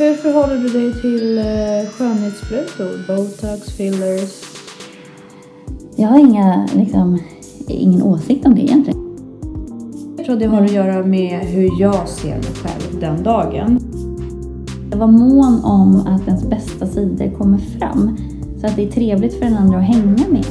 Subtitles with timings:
[0.00, 3.06] Hur förhåller du dig till eh, skönhetssprutor?
[3.06, 4.42] Botox, fillers?
[5.96, 7.18] Jag har inga, liksom,
[7.68, 9.16] ingen åsikt om det egentligen.
[10.16, 13.78] Jag tror det har att göra med hur jag ser mig själv den dagen.
[14.90, 18.16] Jag var mån om att ens bästa sidor kommer fram.
[18.60, 20.46] Så att det är trevligt för den andra att hänga med.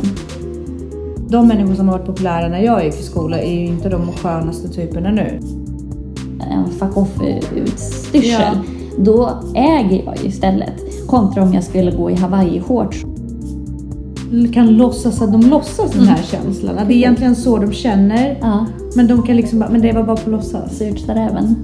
[1.29, 4.11] De människor som har varit populära när jag gick i skola är ju inte de
[4.11, 5.39] skönaste typerna nu.
[6.51, 8.31] En fuck off-utstyrsel.
[8.31, 8.78] Ja.
[9.03, 11.07] Då äger jag ju istället.
[11.07, 13.05] Kontra om jag skulle gå i hawaii-shorts.
[14.53, 16.77] Kan låtsas att de låtsas den här känslan.
[16.77, 18.37] Att det är egentligen så de känner.
[18.41, 20.77] Ja, Men de kan liksom bara, men det var bara på låtsas.
[20.77, 21.55] surt sa räven.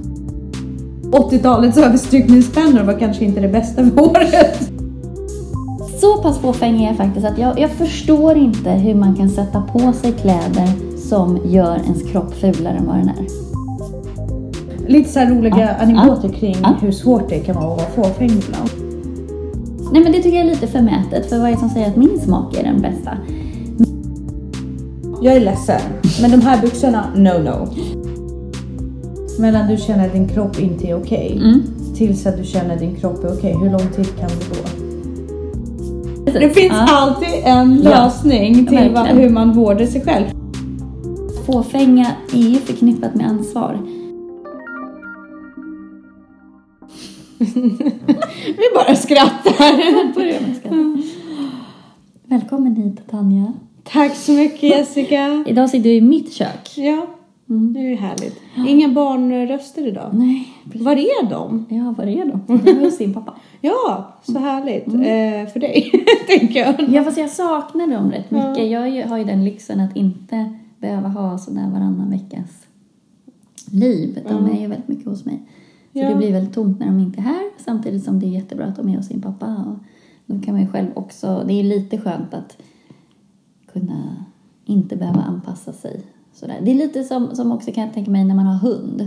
[1.10, 4.70] 80-talets överstrykningspennor var kanske inte det bästa för håret.
[6.00, 9.62] Så pass fåfäng är jag faktiskt att jag, jag förstår inte hur man kan sätta
[9.62, 10.68] på sig kläder
[11.08, 13.45] som gör ens kropp fulare än vad den är.
[14.86, 15.84] Lite så roliga Ja.
[15.84, 16.74] anekdoter kring Ja.
[16.80, 18.70] hur svårt det kan vara att vara fåfäng ibland.
[19.92, 21.96] Nej men det tycker jag är lite förmätet, för vad är det som säger att
[21.96, 23.10] min smak är den bästa?
[25.22, 25.80] Jag är ledsen,
[26.22, 27.68] men de här byxorna, no no.
[29.40, 31.62] Mellan du känner att din kropp inte är okej Mm.
[31.94, 34.68] tills att du känner att din kropp är okej, hur lång tid kan det gå?
[36.40, 36.86] Det finns Ja.
[36.88, 39.18] alltid en Ja, lösning till vad, verkligen.
[39.22, 40.24] hur man vårdar sig själv.
[41.46, 43.78] Fåfänga är ju förknippat med ansvar.
[48.46, 50.14] Vi bara skrattar.
[50.14, 50.74] Börja med skratt.
[52.24, 53.52] Välkommen hit Tanja.
[53.84, 55.44] Tack så mycket Jessica.
[55.46, 56.72] Idag sitter du i mitt kök.
[56.76, 57.06] Ja,
[57.48, 57.72] Mm.
[57.72, 58.40] det är ju härligt.
[58.68, 60.10] Inga barnröster idag.
[60.14, 60.82] Nej, precis.
[60.82, 61.66] Var är de?
[61.68, 62.40] Ja, var är de?
[62.46, 63.34] De är hos sin pappa.
[63.60, 64.86] Ja, så härligt.
[64.86, 65.90] Eh, för dig,
[66.26, 66.74] tänker jag.
[66.94, 68.48] Ja, fast jag saknar dem rätt Ja.
[68.50, 68.70] mycket.
[68.70, 72.66] Jag är ju- har ju den lyxen att inte behöva ha sådär varannan veckas
[73.72, 74.18] liv.
[74.28, 74.50] De Mm.
[74.56, 75.40] är ju väldigt mycket hos mig.
[75.96, 76.08] Så Ja.
[76.08, 77.50] det blir väldigt tomt när de inte är här.
[77.58, 79.64] Samtidigt som det är jättebra att de är hos sin pappa.
[79.66, 79.76] Och
[80.26, 81.44] då kan man ju själv också...
[81.46, 82.56] Det är lite skönt att
[83.72, 84.24] kunna
[84.64, 86.02] inte behöva anpassa sig.
[86.40, 86.56] Sådär.
[86.62, 89.00] Det är lite som, som också kan jag tänka mig när man har hund.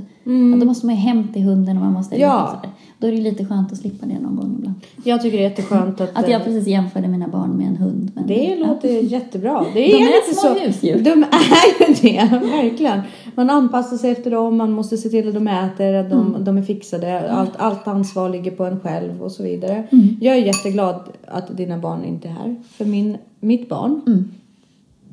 [0.53, 2.16] Att då måste man ju hem till hunden och man måste...
[2.16, 2.28] Mm.
[2.29, 2.47] Ja.
[2.56, 2.73] Sådär.
[3.00, 4.75] Då är det lite skönt att slippa det någon gång ibland.
[5.03, 6.09] Jag tycker det är jätteskönt att...
[6.17, 8.12] Att jag eh, precis jämförde mina barn med en hund.
[8.16, 8.67] Men, Det ja.
[8.67, 9.66] låter jättebra.
[9.73, 10.59] Det De är lite små så.
[10.66, 11.00] husdjur.
[11.03, 13.01] De är ju det, verkligen.
[13.35, 16.44] Man anpassar sig efter dem, man måste se till att de äter, att de, Mm.
[16.44, 17.31] de är fixade.
[17.31, 19.84] Allt, allt ansvar ligger på en själv och så vidare.
[19.91, 20.07] Mm.
[20.22, 22.56] Jag är jätteglad att dina barn inte är här.
[22.72, 24.31] För min, mitt barn Mm.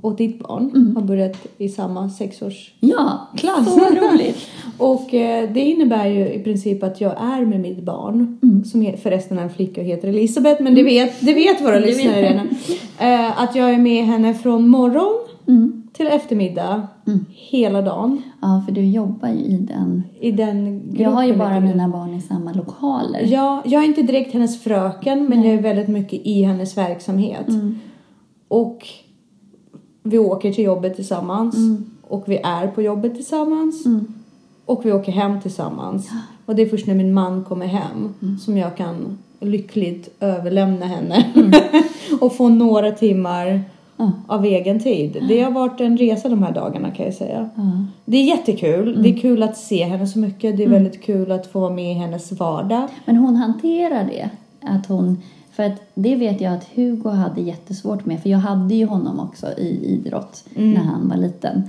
[0.01, 3.75] Och ditt barn har börjat i samma sexårs Ja, klass.
[3.75, 4.37] så roligt.
[4.79, 8.65] och eh, det innebär ju i princip att jag är med mitt barn, Mm.
[8.65, 12.23] som förresten är en flicka och heter Elisabeth, men det vet, det vet våra lyssnare
[12.23, 12.49] redan.
[12.99, 15.13] Eh, att jag är med henne från morgon
[15.49, 15.83] Mm.
[15.93, 17.25] till eftermiddag, Mm.
[17.31, 18.23] hela dagen.
[18.43, 20.03] Ja, för du jobbar ju i den.
[20.21, 21.03] I den gruppen.
[21.03, 23.23] Jag har ju bara mina barn i samma lokaler.
[23.27, 27.49] Ja, jag är inte direkt hennes fröken, men jag är väldigt mycket i hennes verksamhet.
[27.49, 27.79] Mm.
[28.49, 28.87] Och
[30.07, 31.57] vi åker till jobbet tillsammans.
[31.57, 31.85] Mm.
[32.03, 33.87] Och vi är på jobbet tillsammans.
[33.87, 34.07] Mm.
[34.65, 36.09] Och vi åker hem tillsammans.
[36.47, 38.39] Och det är först när min man kommer hem Mm.
[38.39, 41.25] som jag kan lyckligt överlämna henne.
[41.35, 41.53] Mm.
[42.21, 43.63] och få några timmar
[43.99, 44.13] Ja.
[44.27, 45.25] av egen tid.
[45.29, 47.51] Det har varit en resa de här dagarna kan jag säga.
[47.55, 47.63] Ja.
[48.05, 48.89] Det är jättekul.
[48.89, 49.03] Mm.
[49.03, 50.57] Det är kul att se henne så mycket.
[50.57, 52.89] Det är väldigt kul att få vara med i hennes vardag.
[53.05, 54.31] Men hon hanterar det.
[54.61, 55.23] Att hon,
[55.57, 58.21] för att det vet jag att Hugo hade jättesvårt med.
[58.23, 61.63] För jag hade ju honom också i idrott när han var liten.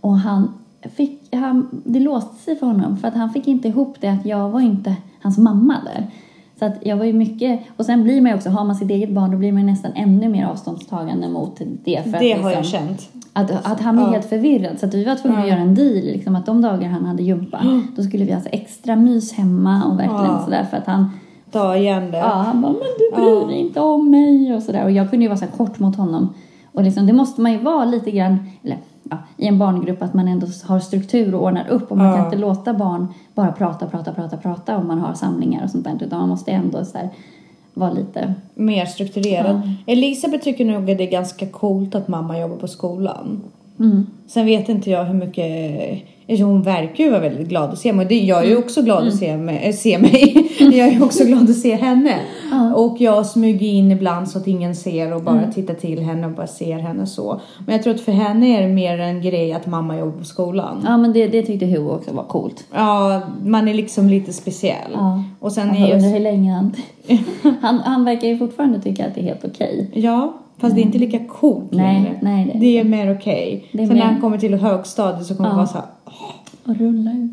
[0.00, 0.52] Och han
[0.96, 2.96] fick, han, det låste sig för honom.
[2.96, 6.06] För att han fick inte ihop det att jag var inte hans mamma där.
[6.58, 8.90] Så att jag var ju mycket, och sen blir man ju också, har man sitt
[8.90, 12.02] eget barn då blir man ju nästan ännu mer avståndstagande mot det.
[12.04, 13.08] För Det att har jag liksom- känt.
[13.32, 14.12] Att, att han blev Ja.
[14.12, 14.78] helt förvirrad.
[14.80, 15.94] Så att vi var tvungna att göra en deal.
[16.04, 19.84] Liksom, att de dagar han hade gympa, då skulle vi ha så extra mys hemma
[19.84, 20.42] och verkligen Ja.
[20.44, 20.64] sådär.
[20.70, 21.10] För att han,
[21.52, 22.18] Ta igen det.
[22.18, 24.84] ja, han bara, men du bryr dig inte om mig och sådär.
[24.84, 26.34] Och jag kunde ju vara så kort mot honom.
[26.72, 28.78] Och liksom, det måste man ju vara lite grann, eller
[29.10, 31.90] ja, i en barngrupp, att man ändå har struktur och ordnar upp.
[31.90, 32.16] Och man Ja.
[32.16, 35.84] kan inte låta barn bara prata, prata, prata, prata om man har samlingar och sånt
[35.84, 35.98] där.
[36.00, 37.08] Utan man måste ändå så här,
[37.74, 39.60] vara lite, Mer strukturerad.
[39.86, 43.40] Elisabeth tycker nog att det är ganska coolt att mamma jobbar på skolan.
[43.80, 46.02] Mm, Sen vet inte jag hur mycket...
[46.38, 48.06] Hon verkar ju vara väldigt glad att se mig.
[48.06, 49.72] Det- Jag är ju också glad att se mig.
[49.72, 50.48] Se mig.
[50.58, 52.18] Jag är också glad att se henne.
[52.50, 52.74] Ja.
[52.74, 56.32] Och jag smyger in ibland så att ingen ser och bara tittar till henne och
[56.32, 57.40] bara ser henne så.
[57.66, 60.24] Men jag tror att för henne är det mer en grej att mamma jobbar på
[60.24, 60.82] skolan.
[60.86, 62.64] ja men det, det tyckte Hugo också var coolt.
[62.74, 64.90] Ja, man är liksom lite speciell.
[64.94, 65.22] Ja.
[65.40, 66.14] Och sen Alltså, är undrar jag...
[66.14, 66.72] hur länge han...
[67.60, 67.78] han...
[67.78, 69.90] Han verkar ju fortfarande tycka att det är helt okej.
[69.94, 72.18] Ja, fast det är inte lika coolt Nej, längre.
[72.22, 73.68] nej, det Det är mer okej.
[73.72, 75.52] Det är Sen när mer- han kommer till högstadiet så kommer Ja.
[75.52, 75.86] det vara så här...
[76.66, 77.30] Och rulla ut.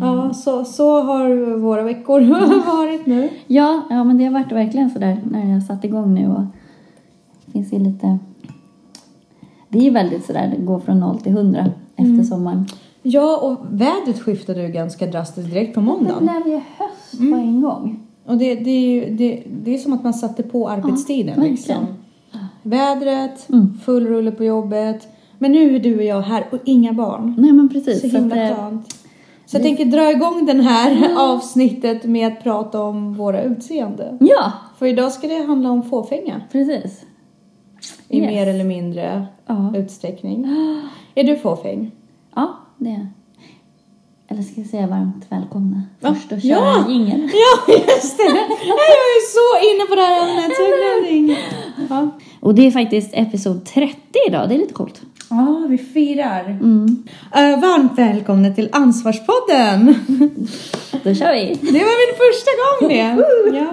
[0.00, 2.20] Ja, så, så har våra veckor
[2.66, 3.28] varit nu.
[3.46, 6.42] Ja, ja, men det har varit verkligen sådär när jag satt igång nu och
[7.46, 8.18] det finns ju lite...
[9.68, 11.66] Det är ju väldigt sådär, det går från noll till hundra
[11.96, 12.66] efter sommaren.
[13.02, 16.18] Ja, och vädret skiftade ju ganska drastiskt direkt på Det måndagen.
[16.42, 18.00] blev ju höst på en gång.
[18.26, 21.26] Och det, det, är ju, det, det är som att man satte på arbetstiden.
[21.26, 21.50] verkligen.
[21.52, 21.86] liksom.
[22.62, 23.78] Vädret, Mm.
[23.84, 25.08] full rulle på jobbet.
[25.38, 27.34] Men nu är du och jag här och inga barn.
[27.38, 28.00] Nej men precis.
[28.02, 28.92] Så så himla eh, skönt.
[29.46, 34.18] Så jag tänker dra igång det här avsnittet med att prata om våra utseende.
[34.20, 37.04] Ja, För idag ska det handla om fåfänga precis.
[38.08, 38.30] i Yes.
[38.30, 39.72] mer eller mindre Ja.
[39.76, 40.46] utsträckning.
[41.14, 41.90] Är du fåfäng?
[42.34, 43.08] Ja, det är
[44.28, 46.84] Eller ska jag säga varmt välkomna först och köra Ja.
[46.88, 47.30] jingeln.
[47.66, 48.22] Ja, just det!
[48.66, 51.36] Jag är så inne på det här ämnet så jag.
[51.90, 52.10] Ja.
[52.40, 53.96] Och det är faktiskt episod 30
[54.28, 55.00] idag, det är lite coolt.
[55.30, 56.44] ja, vi firar.
[56.44, 56.84] Mm.
[57.36, 59.94] Uh, varmt välkomna till Ansvarspodden!
[61.04, 61.58] Då kör vi!
[61.60, 63.24] Det var min första gång det!
[63.58, 63.72] Ja.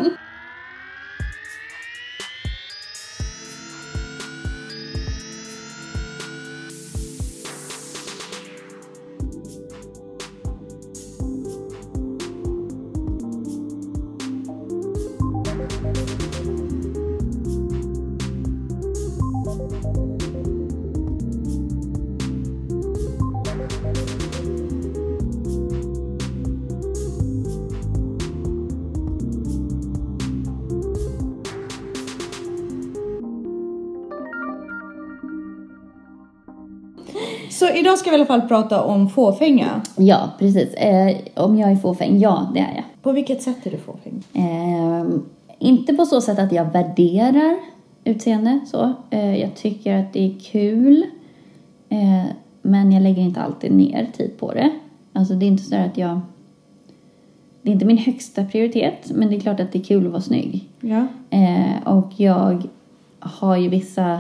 [37.80, 39.82] Idag ska vi i alla fall prata om fåfänga.
[39.98, 40.74] Ja, precis.
[40.74, 42.20] Eh, om jag är fåfäng?
[42.20, 42.84] Ja, det är jag.
[43.02, 44.24] På vilket sätt är du fåfäng?
[44.34, 45.06] Eh,
[45.60, 47.56] inte på så sätt att jag värderar
[48.04, 48.94] utseende så.
[49.10, 51.06] Eh, jag tycker att det är kul.
[51.90, 52.24] Eh,
[52.62, 54.70] men jag lägger inte alltid ner tid på det.
[55.14, 56.22] Alltså det är inte så att jag...
[57.62, 60.12] Det är inte min högsta prioritet, men det är klart att det är kul att
[60.12, 60.70] vara snygg.
[60.80, 61.08] Ja.
[61.30, 62.64] Eh, och jag
[63.20, 64.20] har ju vissa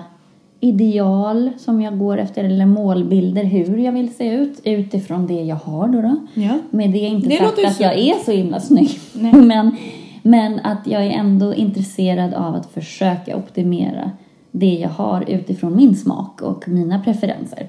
[0.63, 5.55] ideal som jag går efter, eller målbilder hur jag vill se ut utifrån det jag
[5.55, 6.01] har då.
[6.01, 6.27] då.
[6.33, 6.59] Ja.
[6.69, 8.99] Med det är inte Det sagt att jag är så himla snygg.
[9.13, 9.33] Nej.
[9.41, 9.75] men,
[10.21, 14.11] men att jag är ändå intresserad av att försöka optimera
[14.51, 17.67] det jag har utifrån min smak och mina preferenser.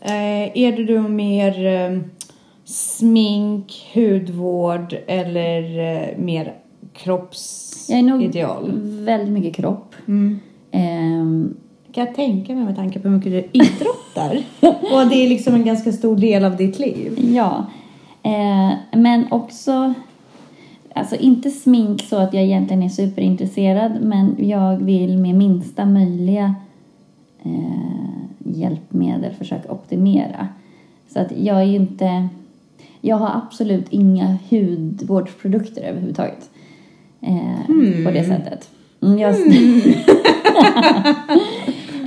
[0.00, 1.98] Eh, är du då mer eh,
[2.64, 6.54] smink, hudvård eller eh, mer
[7.88, 8.72] Jag är nog kroppsideal?
[9.04, 9.94] väldigt mycket kropp.
[10.08, 10.40] Mm.
[11.92, 14.42] Kan jag tänka mig med tanke på hur mycket du idrottar.
[14.94, 17.18] och det är liksom en ganska stor del av ditt liv.
[17.34, 17.66] Ja,
[18.22, 19.94] eh, men också,
[20.94, 26.54] alltså inte smink så att jag egentligen är superintresserad, men jag vill med minsta möjliga
[27.42, 27.98] eh,
[28.38, 30.48] hjälpmedel försöka optimera.
[31.12, 32.28] Så att jag är ju inte,
[33.00, 36.50] jag har absolut inga hudvårdsprodukter överhuvudtaget.
[37.20, 38.70] Eh, På det sättet.
[39.02, 39.34] Mm, jag,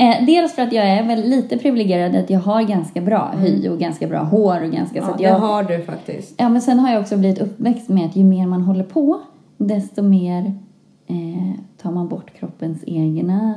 [0.01, 3.69] Eh, dels för att jag är väl lite privilegierad att jag har ganska bra hy
[3.69, 6.33] och ganska bra hår och ganska så Ja, att det jag, har du faktiskt.
[6.37, 9.19] Ja, men sen har jag också blivit uppväxt med att ju mer man håller på,
[9.57, 10.53] desto mer
[11.07, 11.51] eh,
[11.81, 13.53] tar man bort kroppens egna...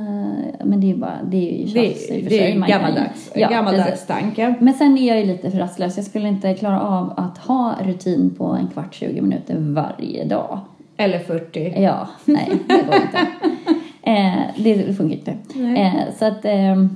[0.63, 2.39] Men det är bara, det är ju Det, tjafs i och för det sig.
[2.39, 4.55] är kan ju- gammaldags, Ja, gammaldags tanke.
[4.59, 5.97] Men sen är jag ju lite för rastlös.
[5.97, 10.59] Jag skulle inte klara av att ha rutin på en kvart, 20 minuter varje dag.
[10.97, 11.73] Eller 40.
[11.81, 13.27] Ja, nej, det går inte.
[14.05, 15.31] Eh, det funkar inte.
[15.79, 16.89] Eh, så att, ehm,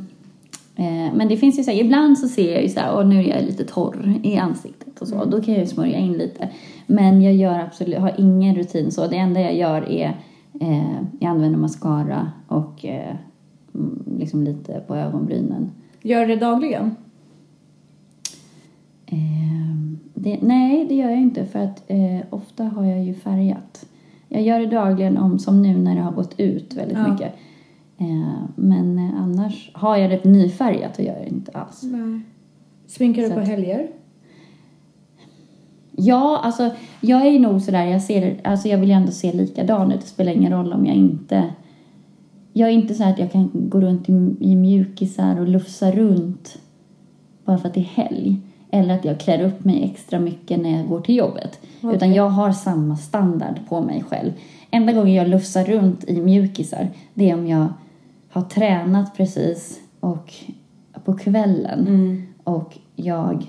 [0.76, 3.08] eh, men det finns ju så här, ibland så ser jag ju så här, och
[3.08, 6.14] nu är jag lite torr i ansiktet och så, då kan jag ju smörja in
[6.14, 6.50] lite.
[6.88, 9.08] Men jag gör absolut, har ingen rutin så.
[9.08, 10.18] Det enda jag gör är,
[10.62, 13.16] eh, jag använder mascara och eh,
[13.76, 15.72] mm, liksom lite på ögonbrynen.
[16.02, 16.96] Gör det dagligen?
[19.06, 23.86] Ehm, det, nej, det gör jag inte för att eh, ofta har jag ju färgat.
[24.30, 27.12] Jag gör det dagligen om som nu när det har gått ut väldigt Ja.
[27.12, 27.34] mycket.
[27.98, 31.84] Eh, men eh, annars har jag det nyfärgat så gör det inte alls.
[31.84, 32.22] Nej.
[32.88, 33.88] Sminkar du på att- helger?
[35.92, 36.70] Ja, alltså
[37.02, 40.02] jag är nog sådär, jag ser, alltså jag vill ju ändå se likadan ut.
[40.02, 41.44] Det spelar ingen roll om jag inte...
[42.54, 46.58] Jag är inte så att jag kan gå runt i, i mjukisar och lufsa runt
[47.46, 48.38] bara för att det är helg.
[48.72, 51.60] Eller att jag klär upp mig extra mycket när jag går till jobbet.
[51.82, 51.96] Okej.
[51.96, 54.32] Utan jag har samma standard på mig själv.
[54.72, 57.68] Enda gången jag lufsar runt i mjukisar, det är om jag
[58.30, 60.34] har tränat precis och
[61.06, 62.24] på kvällen Mm.
[62.44, 63.46] och jag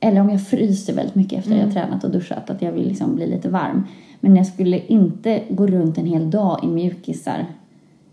[0.00, 1.68] eller om jag fryser väldigt mycket efter Mm.
[1.68, 3.86] att jag tränat och duschat, att jag vill liksom bli lite varm.
[4.20, 7.46] Men jag skulle inte gå runt en hel dag i mjukisar.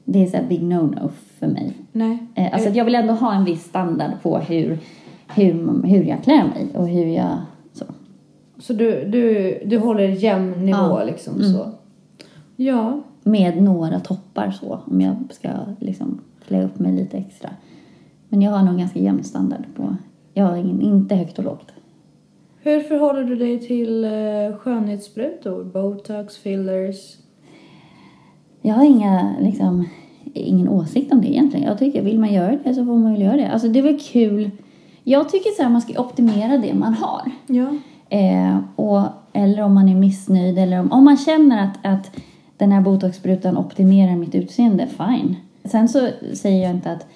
[0.05, 1.09] Det är så big no-no
[1.39, 1.73] för mig.
[1.91, 2.17] Nej.
[2.35, 4.79] Eh, alltså att jag vill ändå ha en viss standard på hur,
[5.36, 7.38] hur, hur jag klär mig och hur jag
[7.74, 7.86] så.
[8.59, 11.03] Så du, du, du håller jämn nivå Ja.
[11.03, 11.53] liksom Mm.
[11.53, 11.71] så.
[12.55, 13.01] Ja.
[13.24, 17.50] Med några toppar så, om jag ska liksom klä upp mig lite extra.
[18.29, 19.95] Men jag har nog ganska jämn standard på...
[20.33, 21.71] Jag har ingen, inte högt och lågt.
[22.62, 25.63] Hur förhåller du dig till eh, skönhetssprutor?
[25.63, 27.15] Botox, fillers?
[28.62, 29.86] Jag har inga, liksom,
[30.33, 31.65] ingen åsikt om det egentligen.
[31.67, 33.50] Jag tycker, vill man göra det så får man väl göra det.
[33.51, 34.51] Alltså det är väl kul.
[35.03, 37.32] Jag tycker så här, man ska optimera det man har.
[37.48, 37.68] Ja.
[38.10, 39.01] Eh, och,
[39.34, 42.12] eller om man är missnöjd eller om, om man känner att, att
[42.58, 45.36] den här botoxsprutan optimerar mitt utseende, fine.
[45.63, 47.08] Sen så säger jag inte att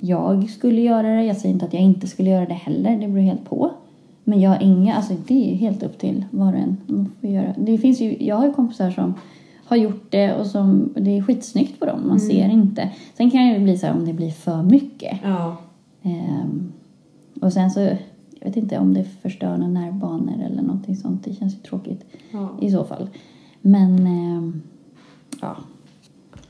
[0.00, 3.08] jag skulle göra det, jag säger inte att jag inte skulle göra det heller, det
[3.08, 3.70] beror helt på.
[4.24, 6.76] Men jag har inga, alltså det är helt upp till var och en.
[6.86, 7.54] Man får göra.
[7.56, 9.14] Det finns ju, jag har ju kompisar som
[9.64, 12.90] har gjort det och som, det är skitsnyggt på dem, man ser inte.
[13.16, 15.18] Sen kan det bli så här om det blir för mycket.
[15.24, 15.56] Ja.
[16.04, 16.72] Ehm,
[17.40, 17.98] och sen så, jag
[18.46, 21.24] vet inte om det förstör några nervbanor eller någonting sånt.
[21.24, 22.48] Det känns ju tråkigt ja.
[22.60, 23.08] i så fall.
[23.60, 24.62] Men, ehm,
[25.40, 25.56] ja,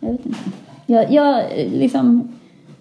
[0.00, 0.38] jag vet inte.
[0.86, 2.32] Jag, jag, liksom,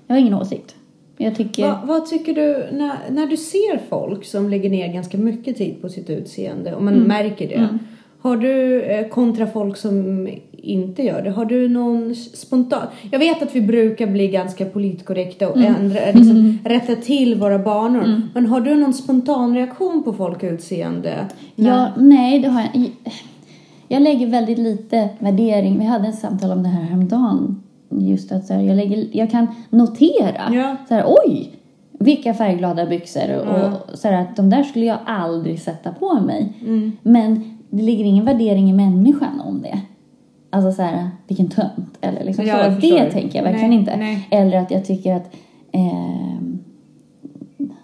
[0.08, 0.76] jag har ingen åsikt.
[1.18, 1.68] Jag tycker...
[1.68, 5.82] Va, vad tycker du när, när du ser folk som lägger ner ganska mycket tid
[5.82, 7.56] på sitt utseende och man märker det.
[7.56, 7.80] Mm.
[8.20, 10.28] Har du eh, kontra folk som
[10.64, 12.82] inte gör det, har du någon spontan...
[13.12, 15.76] Jag vet att vi brukar bli ganska politkorrekta och Mm.
[15.76, 18.22] ändra, liksom, rätta till våra banor.
[18.34, 21.26] Men har du någon spontan reaktion på folk utseende?
[21.56, 22.90] Ja, nej, det har jag
[23.88, 25.80] Jag lägger väldigt lite värdering.
[25.80, 27.64] Vi hade ett samtal om det här häromdagen.
[27.90, 30.42] Just att så här, jag, lägger, jag kan notera.
[30.54, 30.76] Ja.
[30.88, 31.52] Så här, oj,
[32.00, 33.38] vilka färgglada byxor.
[33.40, 33.72] Och, Ja.
[33.92, 36.54] och så här, att de där skulle jag aldrig sätta på mig.
[36.62, 36.92] Mm.
[37.02, 39.80] Men det ligger ingen värdering i människan om det.
[40.54, 41.98] Alltså så här, vilken tönt.
[42.02, 42.72] Eller liksom Ja, så.
[42.72, 43.00] förstår.
[43.00, 43.96] Det tänker jag verkligen Nej, inte.
[43.98, 44.28] nej.
[44.32, 45.32] Eller att jag tycker att
[45.72, 46.60] ehm,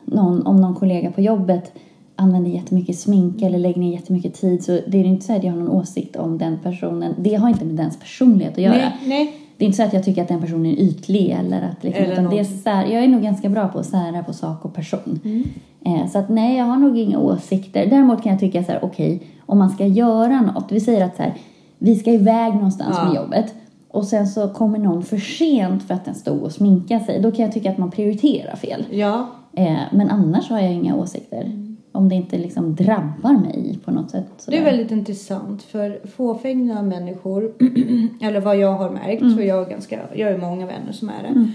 [0.06, 1.74] någon, om någon kollega på jobbet
[2.16, 5.52] använder jättemycket smink eller lägger ner jättemycket tid så det är inte så att jag
[5.52, 7.16] har någon åsikt om den personen.
[7.18, 8.74] Det har inte med dens personlighet att göra.
[8.74, 9.34] Nej, nej.
[9.58, 12.04] Det är inte så att jag tycker att den personen är ytlig eller att liksom,
[12.04, 14.66] Eller utan det är sär, jag är nog ganska bra på att sära på sak
[14.66, 15.20] och person.
[15.26, 15.44] Mm.
[15.86, 17.86] Eh, så att nej, jag har nog inga åsikter.
[17.86, 21.16] Däremot kan jag tycka så här, okej, om man ska göra något, vi säger att
[21.16, 21.34] så här,
[21.80, 23.06] vi ska iväg någonstans Ja.
[23.06, 23.54] med jobbet
[23.88, 27.20] och sen så kommer någon för sent för att den stod och sminkade sig.
[27.22, 28.86] Då kan jag tycka att man prioriterar fel.
[28.92, 29.28] Ja.
[29.54, 31.52] Eh, men annars har jag inga åsikter.
[31.92, 34.26] Om det inte liksom drabbar mig på något sätt.
[34.38, 34.58] Det sådär.
[34.58, 37.52] är väldigt intressant för fåfänga människor,
[38.22, 39.38] eller vad jag har märkt, Mm.
[39.38, 41.52] för jag har, ganska, jag har många vänner som är det.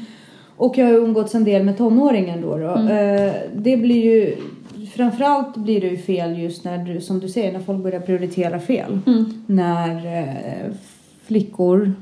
[0.56, 2.56] Och jag har umgåtts en del med tonåringen då.
[2.58, 2.68] då.
[2.68, 2.88] Mm.
[3.26, 4.36] Eh, det blir ju,
[4.94, 8.60] framförallt blir det ju fel just när du, som du säger, när folk börjar prioritera
[8.60, 8.98] fel.
[9.06, 9.24] Mm.
[9.46, 10.72] När eh,
[11.22, 11.92] flickor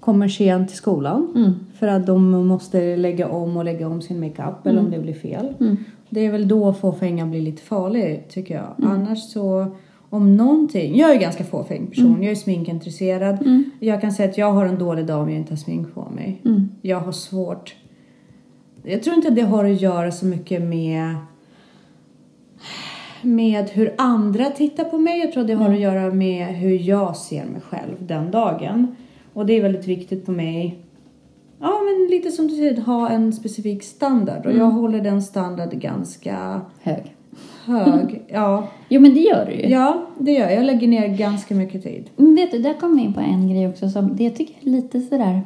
[0.00, 1.52] kommer sent till skolan Mm.
[1.78, 5.14] för att de måste lägga om och lägga om sin makeup eller om det blir
[5.14, 5.54] fel.
[5.60, 5.76] Mm.
[6.10, 8.74] Det är väl då fåfängan blir lite farlig tycker jag.
[8.90, 9.66] Annars så
[10.10, 10.96] om någonting.
[10.96, 12.22] Jag är ju ganska fåfäng person.
[12.22, 13.62] Jag är sminkintresserad.
[13.80, 16.08] Jag kan säga att jag har en dålig dag om jag inte har smink på
[16.14, 16.40] mig.
[16.44, 16.68] Mm.
[16.82, 17.76] Jag har svårt.
[18.82, 21.14] Jag tror inte det har att göra så mycket med
[23.22, 25.18] med hur andra tittar på mig.
[25.20, 28.96] Jag tror det har att göra med hur jag ser mig själv den dagen.
[29.32, 30.78] Och det är väldigt viktigt på mig.
[31.60, 34.46] Ja, men lite som du säger, ha en specifik standard.
[34.46, 37.14] Och jag håller den standarden ganska Hög.
[37.64, 38.22] hög.
[38.28, 39.68] Ja, Jo men det gör du ju.
[39.68, 40.54] ja, det gör jag.
[40.54, 42.10] Jag lägger ner ganska mycket tid.
[42.16, 44.66] Men vet du, där kommer vi in på en grej också som det tycker jag
[44.74, 45.40] är lite sådär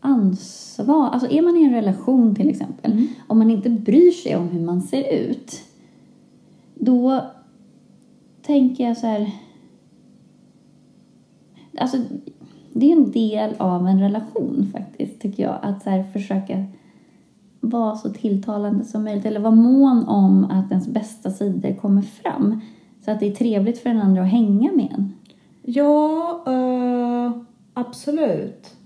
[0.00, 1.08] ansvar.
[1.08, 4.60] Alltså är man i en relation till exempel, om man inte bryr sig om hur
[4.60, 5.60] man ser ut,
[6.80, 7.20] då
[8.42, 9.30] tänker jag så här.
[11.78, 11.96] Alltså,
[12.72, 15.58] det är en del av en relation faktiskt, tycker jag.
[15.62, 16.64] Att så här, försöka
[17.60, 19.24] vara så tilltalande som möjligt.
[19.24, 22.60] Eller vara mån om att ens bästa sidor kommer fram.
[23.04, 25.12] Så att det är trevligt för den andra att hänga med en.
[25.62, 27.42] Ja, uh,
[27.74, 28.76] absolut.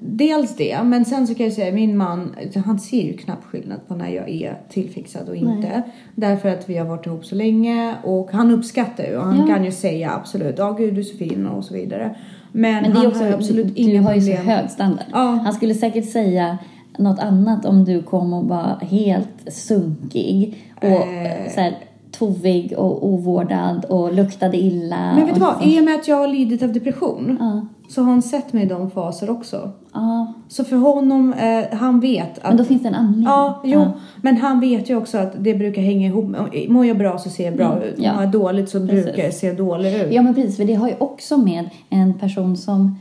[0.00, 3.88] Dels det, men sen så kan jag säga min man, han ser ju knappt skillnad
[3.88, 5.82] på när jag är tillfixad och inte.
[6.14, 9.54] Därför att vi har varit ihop så länge och han uppskattar ju och han Ja.
[9.54, 12.16] kan ju säga absolut, ja gud du är så fin och så vidare.
[12.52, 14.46] Men, Men det han är också, har absolut du inga har ju så problem.
[14.46, 15.06] hög standard.
[15.12, 15.18] Ja.
[15.44, 16.58] Han skulle säkert säga
[16.98, 21.50] något annat om du kom och var helt sunkig och Eh.
[21.54, 21.74] så här,
[22.18, 25.14] tovig och ovårdad och luktade illa.
[25.16, 27.66] Men vet du vad, liksom- i och med att jag har lidit av depression Ja.
[27.88, 29.70] så har han sett mig i de faser också.
[29.94, 33.24] Ja, Så för honom, eh, han vet att men då finns det en anledning.
[33.24, 33.80] Ja, jo.
[33.80, 33.92] Ja.
[34.22, 36.24] Men han vet ju också att det brukar hänga ihop.
[36.28, 37.94] med- Mår jag bra så ser jag bra Mm, ut.
[37.98, 38.12] ja.
[38.14, 39.04] Mår jag dåligt så Precis.
[39.04, 40.12] brukar jag se dålig ut.
[40.12, 40.56] Ja, men precis.
[40.56, 42.98] För det har ju också med en person som,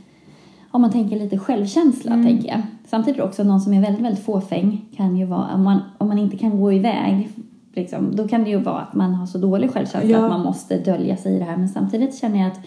[0.72, 2.26] om man tänker lite självkänsla, Mm.
[2.28, 2.62] tänker jag.
[2.90, 6.18] Samtidigt också någon som är väldigt, väldigt fåfäng kan ju vara, om man, om man
[6.20, 7.30] inte kan gå iväg
[7.74, 10.24] liksom, då kan det ju vara att man har så dålig självkänsla Ja.
[10.26, 11.58] att man måste dölja sig i det här.
[11.58, 12.60] Men samtidigt känner jag att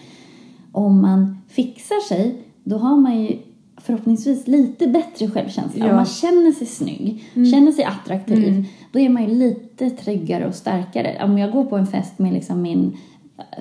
[0.71, 3.37] om man fixar sig, då har man ju
[3.77, 5.79] förhoppningsvis lite bättre självkänsla.
[5.79, 5.83] Ja.
[5.85, 5.89] Mm.
[5.89, 10.55] Om man känner sig snygg, känner sig attraktiv, då är man ju lite tryggare och
[10.55, 11.23] starkare.
[11.23, 12.97] Om jag går på en fest med liksom min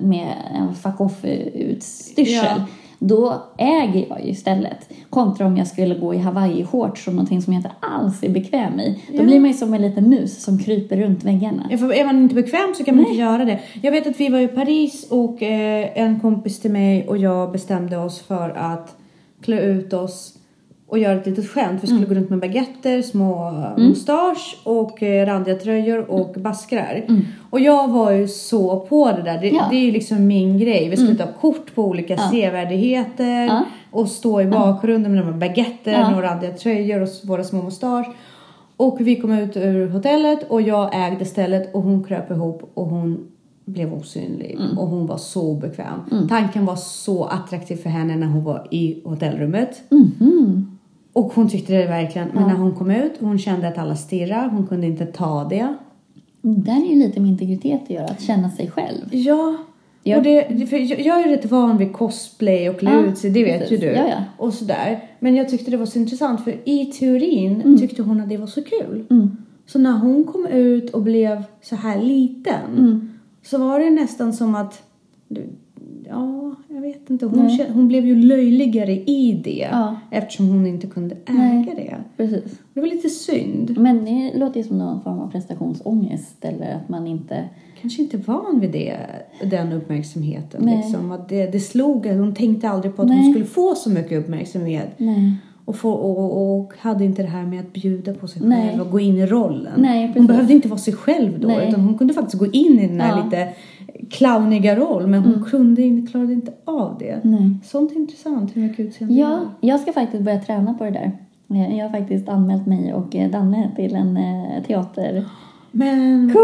[0.00, 2.66] med en fuck off-utstyrsel, Ja.
[2.98, 4.88] Då äger jag ju istället.
[5.10, 8.80] Kontra om jag skulle gå i hawaii-shorts och någonting som jag inte alls är bekväm
[8.80, 9.02] i.
[9.12, 9.22] Då Ja.
[9.22, 11.66] blir man ju som en liten mus som kryper runt väggarna.
[11.70, 13.60] Ja, För är man inte bekväm så kan man inte göra det.
[13.82, 17.52] Jag vet att vi var i Paris och eh, en kompis till mig och jag
[17.52, 18.96] bestämde oss för att
[19.40, 20.32] klä ut oss
[20.88, 21.82] och göra ett litet skämt.
[21.82, 23.88] Vi skulle gå runt med baguetter, små mm.
[23.88, 27.04] mustasch och eh, randiga tröjor och baskrar.
[27.50, 29.40] Och jag var ju så på det där.
[29.40, 29.66] Det, Ja.
[29.70, 30.88] det är ju liksom min grej.
[30.88, 33.64] Vi skulle ta kort på olika sevärdheter Ja.
[33.90, 36.16] och stå i bakgrunden med de här baguetterna Ja.
[36.16, 38.06] och randiga tröjor och våra små mustasch.
[38.76, 42.86] Och vi kom ut ur hotellet och jag ägde stället och hon kröp ihop och
[42.86, 43.26] hon
[43.64, 46.28] blev osynlig och hon var så obekväm.
[46.28, 49.82] Tanken var så attraktiv för henne när hon var i hotellrummet.
[51.16, 52.28] Och hon tyckte det verkligen.
[52.34, 54.48] Men när hon kom ut, hon kände att alla stirrade.
[54.48, 55.74] Hon kunde inte ta det.
[56.42, 59.04] Det där är ju lite med integritet att göra, att känna sig själv.
[59.10, 59.56] Ja.
[60.02, 60.16] Ja.
[60.16, 63.30] Och det, för jag, jag är rätt van vid cosplay och klä Ja, ut sig,
[63.30, 63.82] det vet precis.
[63.82, 63.92] ju du.
[63.94, 64.24] Ja, ja.
[64.36, 65.00] Och sådär.
[65.20, 67.78] Men jag tyckte det var så intressant för i teorin Mm.
[67.78, 69.04] tyckte hon att det var så kul.
[69.66, 73.08] Så när hon kom ut och blev så här liten Mm.
[73.42, 74.82] så var det nästan som att,
[76.08, 79.96] ja, jag vet inte, hon, kä- hon blev ju löjligare i det Ja.
[80.10, 81.72] eftersom hon inte kunde äga Nej.
[81.76, 81.96] det.
[82.16, 82.58] Precis.
[82.74, 83.78] Det var lite synd.
[83.78, 87.44] Men det låter ju som någon form av prestationsångest eller att man inte...
[87.80, 88.96] kanske inte van vid det,
[89.50, 90.64] den uppmärksamheten.
[90.64, 90.76] Nej.
[90.76, 91.12] Liksom.
[91.12, 92.06] Att det, det slog.
[92.06, 93.22] Hon tänkte aldrig på att Nej.
[93.22, 94.94] hon skulle få så mycket uppmärksamhet.
[94.96, 95.34] Nej.
[95.64, 98.68] Och, få, och, och, hade inte det här med att bjuda på sig Nej.
[98.68, 99.72] själv och gå in i rollen.
[99.76, 101.48] Nej, hon behövde inte vara sig själv då.
[101.48, 101.68] Nej.
[101.68, 103.24] Utan hon kunde faktiskt gå in i den här Ja.
[103.24, 103.48] Lite
[104.10, 105.06] clowniga roll.
[105.06, 107.20] Men hon kunde, inte- klarade inte av det.
[107.24, 107.50] Nej.
[107.64, 109.48] Sånt är intressant hur mycket utseende Ja, gör.
[109.60, 111.12] jag ska faktiskt börja träna på det där.
[111.46, 115.24] Jag jag har faktiskt anmält mig och eh, Danne till en eh, teaterkurs.
[115.70, 116.34] Men...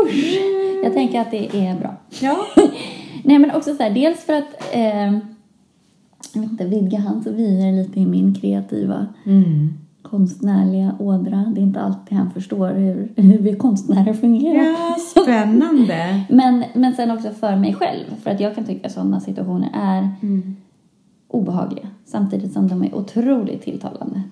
[0.85, 1.97] Jag tänker att det är bra.
[2.21, 2.37] Ja.
[3.25, 5.13] Nej men också så här, dels för att eh,
[6.35, 9.69] jag vet inte, vidga hans vyer lite i min kreativa Mm.
[10.03, 11.45] Konstnärliga ådra.
[11.55, 14.63] Det är inte alltid han förstår hur, hur vi konstnärer fungerar.
[14.65, 16.25] ja, spännande.
[16.31, 18.05] Men, men sen också för mig själv.
[18.23, 20.57] För att jag kan tycka att sådana situationer är Mm.
[21.29, 21.87] obehagliga.
[22.07, 24.23] Samtidigt som de är otroligt tilltalande.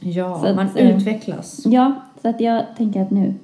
[0.00, 1.62] Ja, Så man eh, utvecklas.
[1.66, 3.34] Ja, så att jag tänker att nu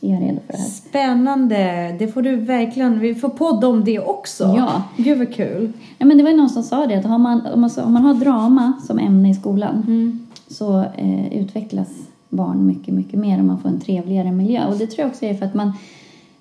[0.00, 0.64] är jag redo för det här.
[0.68, 1.96] Spännande!
[1.98, 2.98] Det får du verkligen.
[3.00, 4.44] Vi får podda om det också.
[4.56, 4.82] Ja.
[4.96, 5.72] Gud vad kul.
[5.98, 7.92] Ja, men det var ju någon som sa det att har man, om, man, om
[7.92, 10.26] man har drama som ämne i skolan Mm.
[10.50, 11.88] Så eh, utvecklas
[12.28, 14.66] barn mycket, mycket mer om man får en trevligare miljö.
[14.66, 15.72] Och det tror jag också är för att man,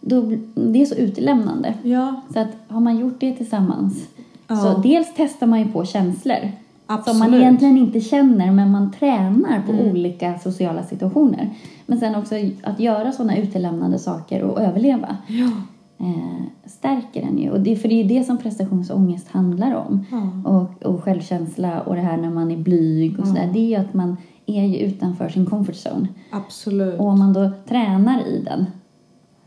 [0.01, 0.21] då,
[0.55, 1.73] det är så utelämnande.
[1.83, 4.07] Ja, Så att har man gjort det tillsammans
[4.51, 4.55] Ja.
[4.55, 6.49] så dels testar man ju på känslor som
[6.87, 7.33] man Absolut.
[7.41, 11.49] egentligen inte känner men man tränar på olika sociala situationer.
[11.85, 15.51] Men sen också att göra sådana utelämnande saker och överleva ja.
[15.99, 17.49] Eh, stärker en ju.
[17.51, 20.05] Och det, för det är ju det som prestationsångest handlar om.
[20.11, 20.51] Ja.
[20.51, 23.49] Och, och självkänsla och det här när man är blyg och sådär.
[23.53, 26.07] Det är ju att man är ju utanför sin comfort zone.
[26.31, 26.99] Absolut.
[26.99, 28.65] Och om man då tränar i den.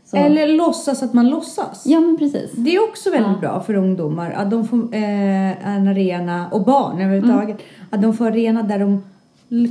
[0.05, 1.83] Så, Eller låtsas att man låtsas.
[1.85, 2.51] Ja men precis.
[2.57, 3.39] Det är också väldigt Ja.
[3.39, 7.87] bra för ungdomar att de får eh, en arena, och barn överhuvudtaget, Mm.
[7.89, 9.03] att de får arena där de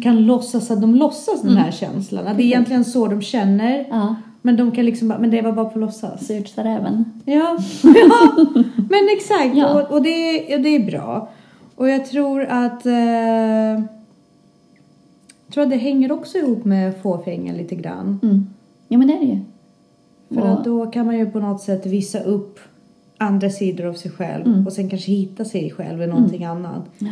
[0.03, 1.63] kan låtsas att de låtsas den Mm.
[1.63, 2.27] här känslan.
[2.27, 3.87] Att det är egentligen så de känner.
[3.91, 6.27] Ja, Men de kan liksom bara, men det var bara på låtsas.
[6.27, 7.05] surt sa räven.
[7.25, 8.37] Ja, ja.
[8.91, 9.57] men exakt.
[9.57, 9.83] Ja.
[9.83, 11.29] Och, och, det, och det är bra.
[11.75, 12.93] Och jag tror att eh,
[15.47, 18.21] jag tror att det hänger också ihop med fåfänga lite grann.
[18.23, 18.47] Mm.
[18.89, 19.39] Ja men det är det ju.
[20.29, 22.59] För Och- att då kan man ju på något sätt visa upp
[23.19, 24.67] andra sidor av sig själv Mm.
[24.67, 26.85] och sen kanske hitta sig själv i någonting annat.
[26.99, 27.09] Ja.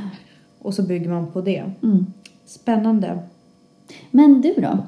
[0.59, 1.64] Och så bygger man på det.
[1.83, 2.07] Mm.
[2.47, 3.19] Spännande.
[4.11, 4.79] Men du då?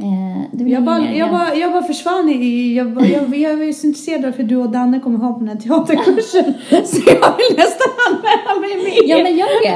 [0.00, 2.74] Eh, är Jag bara, jag, bara, jag bara försvann i...
[2.76, 5.38] Jag, bara, jag, jag ju så intresserad av för du och Danne kommer ha på
[5.38, 6.54] den här teaterkursen.
[6.86, 9.08] så jag vill nästan anmäla mig med.
[9.08, 9.72] Ja men gör det.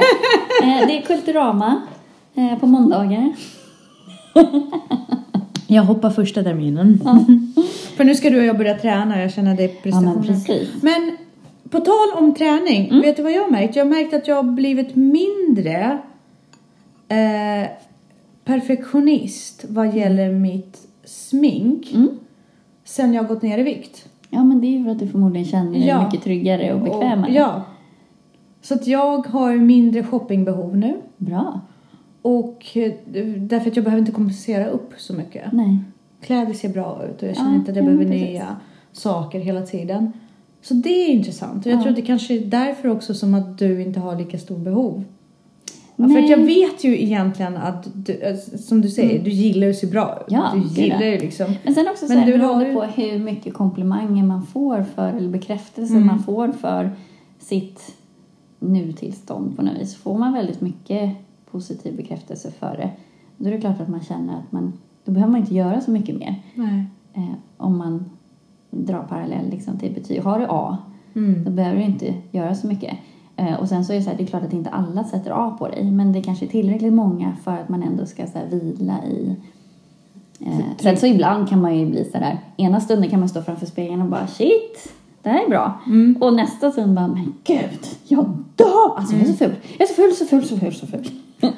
[0.63, 1.81] Eh, det är Kulturama
[2.35, 3.33] eh, på måndagar.
[5.67, 6.99] Jag hoppar första terminen.
[7.97, 9.21] För nu ska du och jag börja träna.
[9.21, 10.69] Jag känner det är Ja men precis.
[10.81, 11.17] Men
[11.69, 13.75] på tal om träning, vet du vad jag har märkt?
[13.75, 15.99] Jag har märkt att jag har blivit mindre
[17.07, 17.69] eh,
[18.45, 22.09] perfektionist vad gäller mitt smink Mm.
[22.83, 24.09] sen jag har gått ner i vikt.
[24.29, 26.05] Ja men det är ju för att du förmodligen känner dig Ja.
[26.05, 27.29] mycket tryggare och bekvämare.
[27.29, 27.61] Och, ja.
[28.61, 31.01] Så att jag har mindre shoppingbehov nu.
[31.17, 31.59] Bra.
[32.21, 32.93] Och eh,
[33.37, 35.51] därför att jag behöver inte kompensera upp så mycket.
[35.51, 35.79] Nej.
[36.21, 38.29] kläder ser bra ut och jag känner Ja, inte att jag ja, behöver precis.
[38.29, 38.55] nya
[38.91, 40.11] saker hela tiden.
[40.61, 41.81] Så det är intressant och jag Ja.
[41.81, 45.03] tror att det kanske är därför också som att du inte har lika stor behov.
[45.95, 49.67] Ja, för att jag vet ju egentligen att du, eh, som du säger, du gillar
[49.67, 50.31] ju se bra ut.
[50.33, 50.43] Mm.
[50.43, 51.53] Ja, du gillar ju liksom.
[51.63, 55.29] Men sen också så Men här, beroende på hur mycket komplimanger man får för, eller
[55.29, 56.07] bekräftelse Mm.
[56.07, 56.91] man får för
[57.39, 57.95] sitt
[58.59, 59.95] nutillstånd på något vis.
[59.95, 61.11] Får man väldigt mycket
[61.51, 62.89] positiv bekräftelse för det,
[63.37, 64.73] då är det klart att man känner att man,
[65.05, 66.35] då behöver man inte göra så mycket mer.
[67.13, 67.23] Eh,
[67.57, 68.05] om man
[68.71, 70.21] drar parallell liksom, till betyg.
[70.23, 70.77] Har du A,
[71.15, 71.43] Mm.
[71.43, 72.93] då behöver du inte göra så mycket.
[73.35, 75.31] Eh, och sen så är det så här, det är klart att inte alla sätter
[75.31, 78.37] A på dig, men det kanske är tillräckligt många för att man ändå ska så
[78.37, 79.35] här, vila i
[80.45, 83.41] Eh, sen så ibland kan man ju bli så där, ena stunden kan man stå
[83.41, 85.81] framför spegeln och bara shit, det här är bra.
[85.87, 86.17] Mm.
[86.21, 88.97] Och nästa stund bara, men gud, jag dör!
[88.97, 91.09] Alltså jag är så ful, jag är så ful, så ful, så ful, så ful.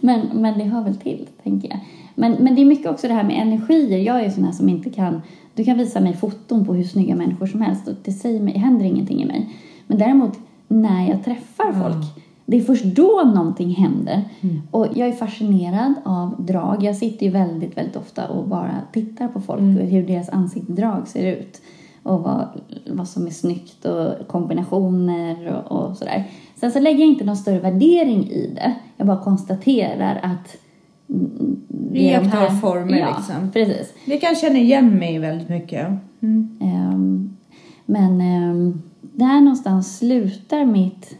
[0.00, 1.78] men, men det hör väl till, tänker jag.
[2.14, 3.98] Men, men det är mycket också det här med energier.
[3.98, 5.22] Jag är ju sån här som inte kan,
[5.54, 8.58] du kan visa mig foton på hur snygga människor som helst och det säger mig,
[8.58, 9.54] händer ingenting i mig.
[9.86, 12.04] Men däremot när jag träffar folk,
[12.46, 14.24] det är först då någonting händer.
[14.70, 16.82] Och jag är fascinerad av drag.
[16.82, 21.08] Jag sitter ju väldigt, väldigt ofta och bara tittar på folk och hur deras ansiktsdrag
[21.08, 21.60] ser ut.
[22.02, 22.48] Och vad,
[22.90, 26.24] vad som är snyggt och kombinationer och, och sådär.
[26.56, 28.74] Sen så lägger jag inte någon större värdering i det.
[28.96, 30.56] Jag bara konstaterar att
[31.08, 33.50] mm, det de Iakttar här- former, ja, liksom.
[33.52, 33.92] precis.
[34.06, 35.86] Det kan jag känna igen mig i väldigt mycket.
[36.20, 36.58] Mm.
[36.60, 37.36] Ehm,
[37.86, 38.82] men um,
[39.14, 41.18] där någonstans slutar mitt...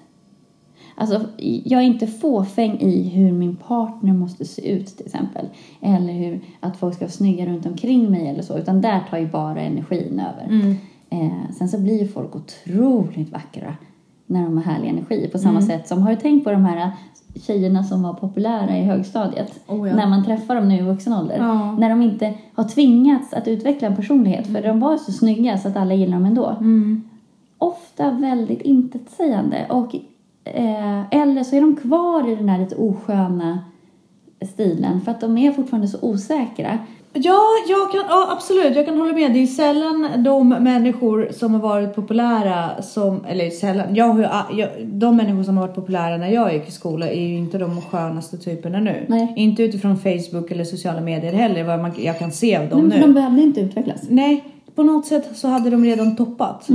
[0.99, 1.21] Alltså,
[1.65, 5.47] jag är inte fåfäng i hur min partner måste se ut till exempel.
[5.81, 8.59] Eller hur att folk ska vara snygga runt omkring mig eller så.
[8.59, 10.77] Utan där tar ju bara energin över.
[11.11, 13.75] Eh, sen så blir ju folk otroligt vackra
[14.27, 15.29] när de har härlig energi.
[15.33, 16.91] På samma sätt som, har du tänkt på de här
[17.35, 19.61] tjejerna som var populära i högstadiet?
[19.67, 19.97] Oh ja.
[19.97, 21.37] När man träffar dem nu i vuxen ålder.
[21.39, 21.73] Ja.
[21.73, 24.47] När de inte har tvingats att utveckla en personlighet.
[24.47, 26.57] För de var så snygga så att alla gillar dem ändå.
[26.61, 27.03] Mm.
[27.59, 29.67] Ofta väldigt intetsägande.
[29.69, 29.95] Och,
[30.45, 33.59] eh, eller så är de kvar i den här lite osköna
[34.55, 35.01] stilen.
[35.01, 36.79] För att de är fortfarande så osäkra.
[37.19, 38.77] Ja, jag kan, ja, absolut.
[38.77, 39.33] Jag kan hålla med.
[39.33, 44.69] Det är sällan de människor som har varit populära som, eller sällan, jag, ju- jag,
[44.87, 47.81] de människor som har varit populära när jag gick i skola är ju inte de
[47.81, 49.05] skönaste typerna nu.
[49.09, 49.33] Nej.
[49.37, 52.89] Inte utifrån Facebook eller sociala medier heller, vad man, jag kan se av dem Men
[53.01, 53.07] nu.
[53.07, 54.01] de behövde inte utvecklas.
[54.09, 56.69] Nej, på något sätt så hade de redan toppat.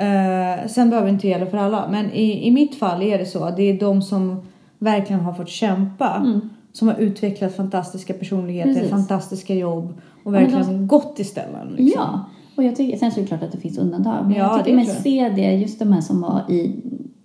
[0.00, 3.26] Eh, sen behöver det inte gälla för alla, men i, i mitt fall är det
[3.26, 4.42] så att det är de som
[4.78, 6.40] verkligen har fått kämpa.
[6.72, 8.90] Som har utvecklat fantastiska personligheter, Precis.
[8.90, 11.68] fantastiska jobb och verkligen gått till ställen.
[11.76, 12.02] Liksom.
[12.02, 12.20] Ja,
[12.56, 14.24] och jag tycker, sen så är det klart att det finns undantag.
[14.26, 15.02] Men Ja, jag tycker mig tror jag.
[15.02, 16.76] se det, just de här som var i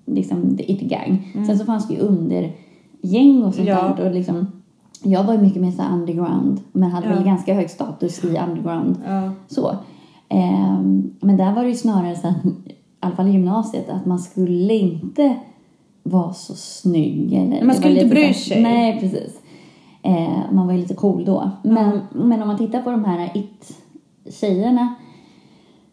[0.05, 1.31] liksom, the it gang.
[1.47, 3.79] Sen så fanns det ju undergäng och sånt Mm.
[3.79, 3.93] Ja.
[3.97, 4.05] där.
[4.09, 4.47] Och liksom,
[5.03, 7.13] jag var ju mycket mer så underground, men hade Ja.
[7.15, 8.95] väl ganska hög status i underground.
[9.07, 9.31] Ja.
[9.47, 9.75] Så.
[10.29, 14.05] Ehm, men där var det ju snarare så att, i alla fall i gymnasiet, att
[14.05, 15.35] man skulle inte
[16.03, 17.33] vara så snygg.
[17.33, 18.61] Eller, var skulle inte bry sig.
[18.63, 19.39] Nej, precis.
[20.03, 21.51] Eh, man var ju lite cool då.
[21.63, 24.95] Men, men om man tittar på de här it-tjejerna,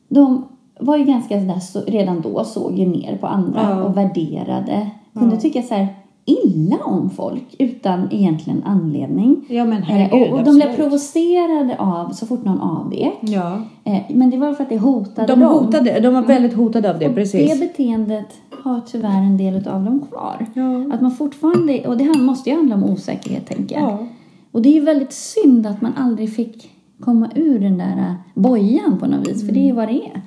[0.09, 0.45] de
[0.81, 3.83] var ju ganska sådär, så, redan då såg ju ner på andra Ja.
[3.85, 4.90] och värderade.
[5.14, 5.88] Kunde tycka så här
[6.24, 9.44] illa om folk utan egentligen anledning.
[9.48, 13.14] Ja men Eh, herregud, och, och de blev provocerade av så fort någon avvek.
[13.20, 13.62] Ja.
[13.85, 15.52] Eh, men det var för att det hotade De dem.
[15.52, 17.52] hotade, de var väldigt hotade av det, Och precis.
[17.52, 18.26] det beteendet
[18.62, 20.46] har tyvärr en del av dem kvar.
[20.54, 20.94] Ja.
[20.94, 23.85] Att man fortfarande, och det måste ju handla om osäkerhet tänker jag.
[23.90, 24.06] Ja.
[24.52, 28.12] Och det är ju väldigt synd att man aldrig fick komma ur den där äh,
[28.35, 30.22] bojan på något vis, för det är ju vad det är.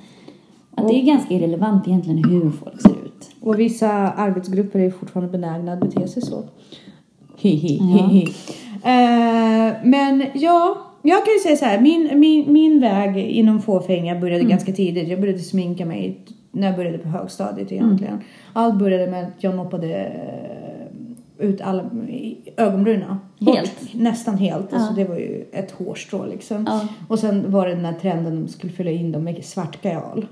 [0.74, 3.05] Att det är ganska irrelevant egentligen hur folk ser ut.
[3.40, 6.44] Och vissa arbetsgrupper är fortfarande benägna att bete sig så.
[7.36, 8.06] Hihi, Ja.
[8.06, 8.22] hihi.
[8.84, 11.80] Eh, men ja, jag kan ju säga så här.
[11.80, 15.08] Min, min, min väg inom fåfänga började ganska tidigt.
[15.08, 16.20] Jag började sminka mig
[16.52, 18.20] när jag började på högstadiet egentligen.
[18.52, 19.94] Allt började med att jag noppade
[21.38, 23.16] eh, ut alla i ögonbrynen.
[23.38, 23.94] Bort, Helt?
[23.94, 24.72] Nästan helt.
[24.72, 24.96] Alltså, Ja.
[24.96, 26.64] det var ju ett hårstrå liksom.
[26.68, 26.86] Ja.
[27.08, 30.26] Och sen var det den här trenden de skulle fylla in dem med svart kajal.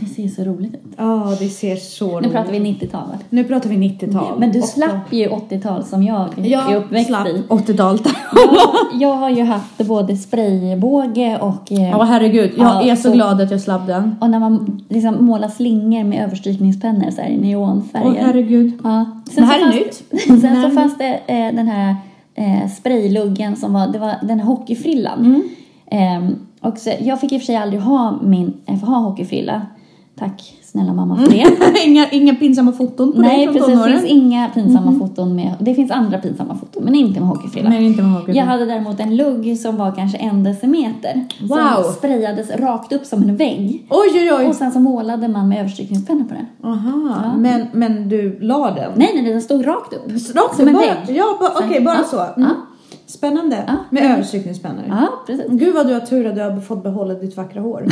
[0.00, 0.80] Det ser så roligt ut.
[0.96, 2.82] Ja, det ser så Nu roligt pratar vi ut.
[2.82, 3.14] 90-tal va?
[3.30, 4.38] Nu pratar vi 90-tal.
[4.38, 7.42] Men du slapp ju 80-tal som jag är Jag uppväxt slapp i.
[7.48, 8.02] 80-talet.
[8.34, 11.72] Jag, jag har ju haft både spraybåge och...
[11.72, 12.50] eh, Ja, herregud.
[12.56, 14.16] Jag Ja, är så så- glad att jag slapp den.
[14.20, 18.06] Och när man liksom målar slingor med överstrykningspennor så här, i neonfärger.
[18.08, 18.72] Åh, herregud.
[18.84, 19.04] Ja.
[19.36, 19.94] Det här är nytt.
[20.26, 21.96] Sen så är fanns det eh, den här
[22.34, 25.18] eh, sprayluggen som var, det var den här hockeyfrillan.
[25.20, 25.42] Mm.
[25.90, 29.62] Ehm, och så, jag fick i och för sig aldrig ha min, eh, ha hockeyfrilla.
[30.18, 31.46] Tack snälla mamma för det.
[31.84, 33.68] inga, inga pinsamma foton på dig Nej, från precis.
[33.68, 33.98] Det tonåren?
[33.98, 35.54] finns inga pinsamma foton med...
[35.60, 37.68] Det finns andra pinsamma foton, men inte med hockeyfrilla.
[37.68, 38.32] Nej, inte med hockey.
[38.32, 41.26] Jag hade däremot en lugg som var kanske en decimeter.
[41.40, 41.82] Wow.
[41.82, 43.86] Som sprayades rakt upp som en vägg.
[43.90, 44.46] Oj, oj, oj.
[44.46, 46.46] Och sen så målade man med överstrykningspenna på den.
[46.72, 48.92] Aha, men, men du la den?
[48.96, 50.08] Nej, nej, den stod rakt upp.
[50.34, 51.16] Rakt som en bara, vägg.
[51.16, 52.40] Ja, ba, okej, Sen- bara ja, så.
[52.40, 52.48] Mm.
[52.48, 52.54] ja.
[53.06, 53.64] Spännande.
[53.66, 53.74] Ja.
[53.90, 54.84] Med överstrykningspennor.
[54.88, 55.46] Ja, precis.
[55.50, 57.86] Gud vad du har tur att du har fått behålla ditt vackra hår.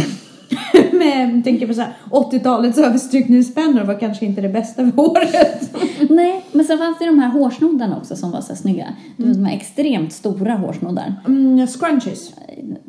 [1.35, 5.71] Jag tänker på så här, 80-talets överstrykningspennor var kanske inte det bästa för håret.
[6.11, 8.87] Nej, men sen fanns det de här hårsnoddarna också som var så här snygga.
[9.17, 11.15] Var de här extremt stora hårsnoddar.
[11.27, 12.31] Mm, scrunchies.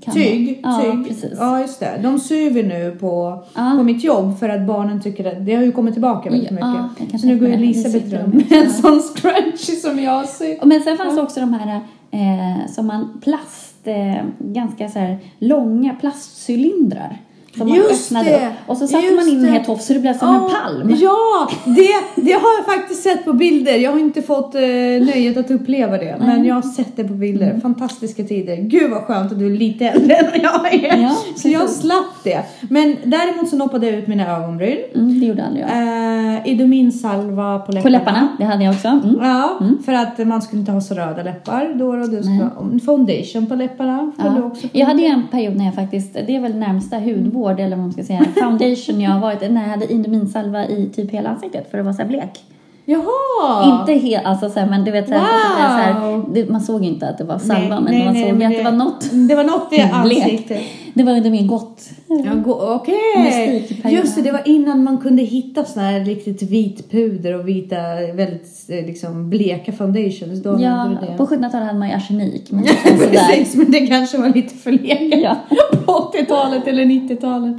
[0.01, 0.59] Kan Tyg.
[0.63, 1.07] Ja, tyg.
[1.07, 1.33] precis.
[1.39, 1.99] Ja, just det.
[2.03, 3.73] De syr vi nu på, Ja.
[3.77, 6.89] på mitt jobb för att barnen tycker att det har ju kommit tillbaka väldigt Ja,
[6.97, 7.11] mycket.
[7.11, 7.47] kan så nu går.
[7.47, 10.63] Elisabeth runt med- med en sån scrunchie som jag sytt.
[10.65, 11.75] Men sen fanns det också de här
[12.11, 17.17] eh, som man plast, eh, ganska så här långa plastcylindrar.
[17.57, 18.49] Som man Just öppnade det.
[18.65, 19.47] Och så satte just man in det.
[19.47, 20.95] en het tofs så det blev som Ja, en palm.
[21.01, 23.75] Ja, det, det har jag faktiskt sett på bilder.
[23.77, 26.15] Jag har inte fått eh, nöjet att uppleva det.
[26.19, 27.49] Men jag har sett det på bilder.
[27.49, 27.61] Mm.
[27.61, 28.55] Fantastiska tider.
[28.55, 30.97] Gud vad skönt att du är lite äldre än jag är.
[31.01, 32.41] Ja, så jag slapp det.
[32.69, 34.77] Men däremot så noppade jag ut mina ögonbryn.
[34.95, 35.71] Mm, det gjorde aldrig jag.
[35.71, 37.81] Eh, Idominsalva på läpparna.
[37.83, 38.87] På läpparna, det hade jag också.
[38.87, 39.15] Mm.
[39.21, 43.45] Ja, för att man skulle inte ha så röda läppar då och du skulle foundation
[43.45, 44.11] på läpparna.
[44.21, 44.43] Får du Ja.
[44.43, 47.79] också Jag hade en period när jag faktiskt, det är väl närmsta hudvård eller vad
[47.79, 51.71] man ska säga, foundation jag har varit, när jag hade indominsalva i typ hela ansiktet
[51.71, 52.43] för att vara så här blek.
[52.89, 53.79] Jaha!
[53.81, 55.55] Inte helt, alltså så här, men du vet så här, Wow.
[55.57, 58.29] så här, det, man såg inte att det var salva Nej, men nej, man nej,
[58.29, 60.61] såg men att det var något Det var något i ansiktet.
[60.93, 61.81] Det var under min gott.
[62.07, 63.91] Ja, gå- Okej, Mystikperioden.
[64.01, 67.75] just det, det var innan man kunde hitta sån här riktigt vit puder och vita
[68.13, 70.43] väldigt eh, liksom bleka foundations.
[70.43, 72.51] Då Ja, på 1700-talet hade man ju arsenik.
[72.51, 72.63] Men.
[73.11, 75.57] Precis, men det kanske var lite förlegat Ja.
[75.85, 77.57] på 80-talet eller 90-talet.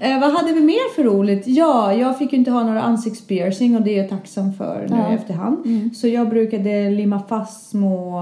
[0.00, 1.42] Eh, vad hade vi mer för roligt?
[1.46, 4.96] Ja, jag fick ju inte ha några ansiktspiercing och det är jag tacksam för nu
[4.96, 4.96] Ja.
[5.00, 5.12] Mm.
[5.12, 5.56] i efterhand.
[5.96, 8.20] Så jag brukade limma fast små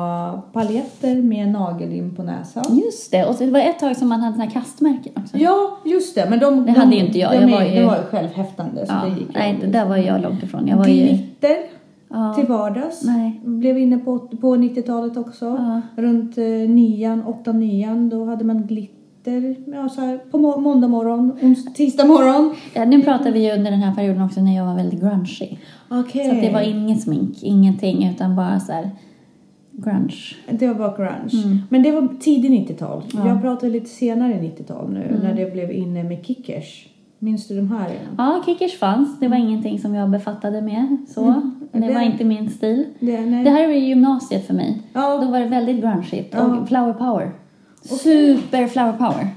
[0.53, 2.79] paljetter med nagellim på näsan.
[2.85, 5.37] Just det, och det var ett tag som man hade såna kastmärken också.
[5.37, 6.27] Ja, just det.
[6.31, 7.33] Men de, Det de, hade ju inte jag.
[7.33, 9.67] De, Jag var ju- Det var ju självhäftande så Ja, det gick nej, ju.
[9.67, 10.67] det där var jag långt ifrån.
[10.69, 10.95] Jag var ju...
[11.07, 11.57] Glitter
[12.11, 12.35] Ja.
[12.35, 13.03] till vardags.
[13.05, 13.41] Nej.
[13.45, 15.45] Blev inne på, på 90-talet också.
[15.45, 15.81] Ja.
[16.03, 18.09] Runt eh, nian, åtta, nian.
[18.09, 18.98] Då hade man glitter.
[19.75, 22.55] Ja, så här, på må- måndag morgon, ons- tisdag morgon.
[22.75, 25.57] Ja, nu pratar vi ju under den här perioden också när jag var väldigt grungy.
[25.88, 26.25] Okej.
[26.29, 28.91] Så att det var inget smink, ingenting, utan bara så här
[29.73, 30.14] grunge.
[30.51, 31.59] Det var bara grunge.
[31.69, 33.03] Men det var tidig 90-tal.
[33.14, 33.27] Mm.
[33.27, 33.33] Ja.
[33.33, 35.19] Jag pratar lite senare 90-tal nu.
[35.23, 36.88] När det blev inne med kickers.
[37.21, 37.91] Minns du de här?
[38.19, 39.21] Ja, kickers fanns.
[39.21, 40.97] Det var ingenting som jag befattade med.
[41.09, 41.43] Så.
[41.73, 42.85] Det Det- var inte min stil.
[43.01, 43.17] Det.
[43.17, 44.83] Det här var ju gymnasiet för mig.
[44.93, 45.19] Ja.
[45.25, 46.45] Då var det väldigt grungeigt Ja.
[46.45, 47.31] och flower power.
[47.83, 49.29] Super flower power.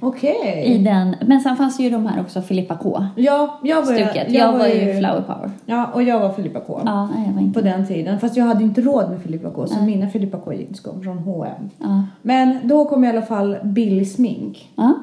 [0.00, 0.62] Okej.
[0.64, 1.16] I den.
[1.26, 3.04] Men sen fanns det ju de här också, Filippa K.
[3.16, 4.32] Ja, jag var, Stuket.
[4.32, 5.50] Jag, var ju flower power.
[5.66, 6.80] Ja, och jag var Filippa K.
[6.84, 8.20] Ja, nej, jag var inte På den tiden.
[8.20, 9.66] Fast jag hade inte råd med Filippa K.
[9.66, 11.70] Så mina Filippa K jeans kom från H&M.
[11.78, 12.02] Ja.
[12.22, 14.94] Men då kom i alla fall billig smink Ja.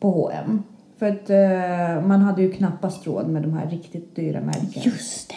[0.00, 0.62] på H&M.
[0.98, 4.84] För att eh, man hade ju knappast råd med de här riktigt dyra märkena.
[4.84, 5.34] Just det.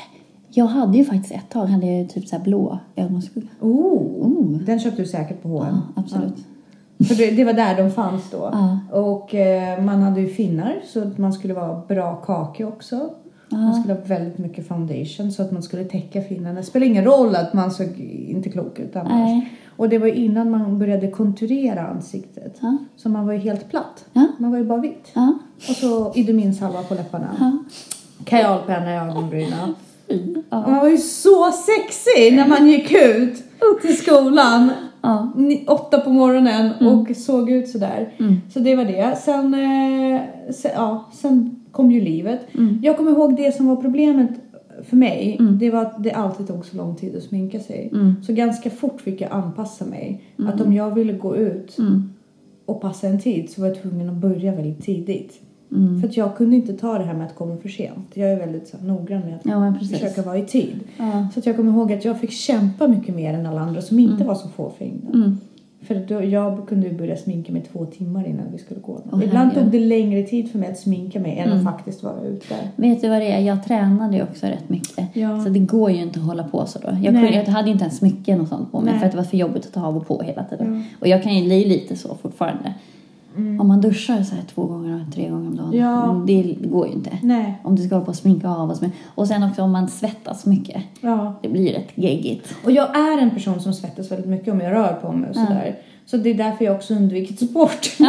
[0.50, 3.48] Jag hade ju faktiskt ett tag hade jag ju typ så här blå ögonskugga.
[3.62, 5.76] Oh, Den köpte du säkert på H&M.
[5.96, 6.46] Ja, absolut.
[7.08, 8.50] För det, det var där de fanns då.
[8.52, 8.80] Ja.
[8.92, 13.10] Och eh, man hade ju finnar så att man skulle vara bra kake också.
[13.50, 16.60] Man skulle ha väldigt mycket foundation så att man skulle täcka finnarna.
[16.60, 19.12] Det spelar ingen roll att man såg inte klok ut annars.
[19.12, 19.52] Nej.
[19.76, 22.58] Och det var innan man började konturera ansiktet.
[22.62, 22.78] Ja.
[22.96, 24.06] Så man var ju helt platt.
[24.38, 25.12] Man var ju bara vitt.
[25.13, 25.34] Ja.
[25.70, 27.30] Och så idominsalva på läpparna.
[27.39, 27.63] Ja.
[28.26, 29.76] Kajalpenna i ögonbrynen.
[30.08, 30.16] Och
[30.50, 30.68] Ja.
[30.68, 33.44] Man var ju så sexig när man gick ut
[33.82, 34.72] till skolan.
[35.02, 35.34] Ja.
[35.68, 38.13] Åtta på morgonen och såg ut sådär.
[38.54, 39.18] Så det var det.
[39.24, 40.22] Sen, eh,
[40.54, 42.39] sen, ja, sen kom ju livet.
[42.82, 44.30] Jag kommer ihåg det som var problemet
[44.89, 45.38] för mig.
[45.60, 47.92] Det var att det alltid tog så lång tid att sminka sig.
[48.26, 50.24] Så ganska fort fick jag anpassa mig.
[50.48, 51.78] Att om jag ville gå ut
[52.66, 55.42] och passa en tid så var jag tvungen att börja väldigt tidigt.
[56.02, 58.12] För att jag kunde inte ta det här med att komma för sent.
[58.14, 60.80] Jag är väldigt så, noggrann med att Ja, försöka vara i tid.
[60.98, 61.28] Ja.
[61.34, 64.00] Så att jag kommer ihåg att jag fick kämpa mycket mer än alla andra som
[64.00, 65.10] inte var så fåfänga.
[65.14, 65.38] Mm.
[65.82, 69.02] För då, jag kunde ju börja sminka mig två timmar innan vi skulle gå.
[69.12, 69.72] Åh, Ibland herregud.
[69.72, 72.56] tog det längre tid för mig att sminka mig än att faktiskt vara ute.
[72.76, 73.40] Vet du vad det är?
[73.40, 75.06] Jag tränade ju också rätt mycket.
[75.14, 75.44] Ja.
[75.44, 76.88] Så det går ju inte att hålla på så då.
[76.88, 79.00] Jag, kunde, jag hade inte ens smycken och sånt på mig Nej.
[79.00, 80.76] för att det var för jobbigt att ta av och på hela tiden.
[80.76, 80.98] Ja.
[81.00, 82.74] Och jag kan ju bli lite så fortfarande.
[83.36, 85.74] Om man duschar så här två gånger, tre gånger om dagen.
[85.74, 86.24] Ja.
[86.28, 87.17] Det går ju inte.
[87.22, 87.62] Nej.
[87.63, 88.96] Om du ska hålla på och sminka av och sminka.
[89.15, 90.84] Och sen också om man svettas mycket.
[91.02, 91.34] Ja.
[91.41, 92.54] Det blir rätt geggigt.
[92.65, 95.36] Och jag är en person som svettas väldigt mycket om jag rör på mig och
[95.36, 95.76] sådär.
[96.06, 97.89] Så det är därför jag också undvikit sport.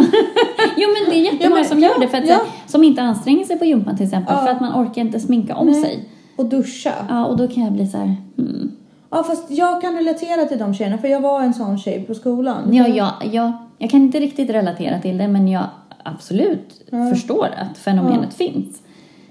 [0.77, 3.59] Jo men det är jättemånga Ja, som gör det för att, som inte anstränger sig
[3.59, 5.83] på gympan till exempel för att man orkar inte sminka om Nej.
[5.83, 6.09] sig.
[6.37, 6.93] Och duscha.
[7.09, 8.73] Ja och då kan jag bli så här, hmm.
[9.11, 12.15] Ja fast jag kan relatera till de tjejerna för jag var en sån tjej på
[12.15, 12.75] skolan.
[12.75, 15.67] Ja, ja, ja, jag kan inte riktigt relatera till det men jag
[16.03, 18.83] absolut förstår att fenomenet finns.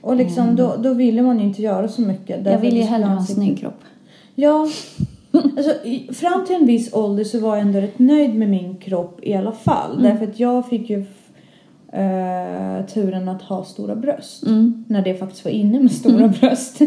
[0.01, 2.45] Och liksom då, då ville man ju inte göra så mycket.
[2.45, 3.81] Jag vill ju det hellre ha en snygg kropp.
[4.35, 4.67] Ja.
[5.31, 5.71] Alltså,
[6.13, 9.33] fram till en viss ålder så var jag ändå rätt nöjd med min kropp i
[9.33, 9.91] alla fall.
[9.91, 10.03] Mm.
[10.03, 10.99] Därför att jag fick ju
[11.91, 14.45] eh, turen att ha stora bröst.
[14.45, 14.85] Mm.
[14.87, 16.81] När det faktiskt var inne med stora bröst.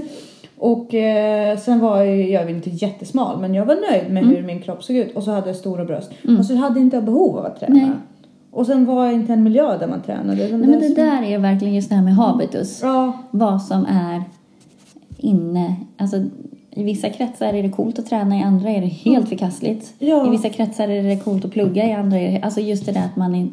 [0.58, 4.60] Och eh, sen var jag, jag inte jättesmal men jag var nöjd med hur min
[4.62, 5.16] kropp såg ut.
[5.16, 6.10] Och så hade jag stora bröst.
[6.38, 7.74] Och så hade inte jag behov av att träna.
[7.74, 7.90] Nej.
[8.50, 10.48] Och sen var jag inte en miljö där man tränade.
[10.48, 12.80] Nej, men det så- där är verkligen just det här med habitus.
[12.82, 14.22] Ja, Vad som är
[15.18, 15.76] inne.
[15.96, 16.16] Alltså,
[16.70, 19.94] I vissa kretsar är det coolt att träna, i andra är det helt förkastligt.
[19.98, 20.26] Ja.
[20.26, 22.40] I vissa kretsar är det coolt att plugga, i andra är det...
[22.42, 23.34] Alltså just det där att man...
[23.34, 23.48] Är,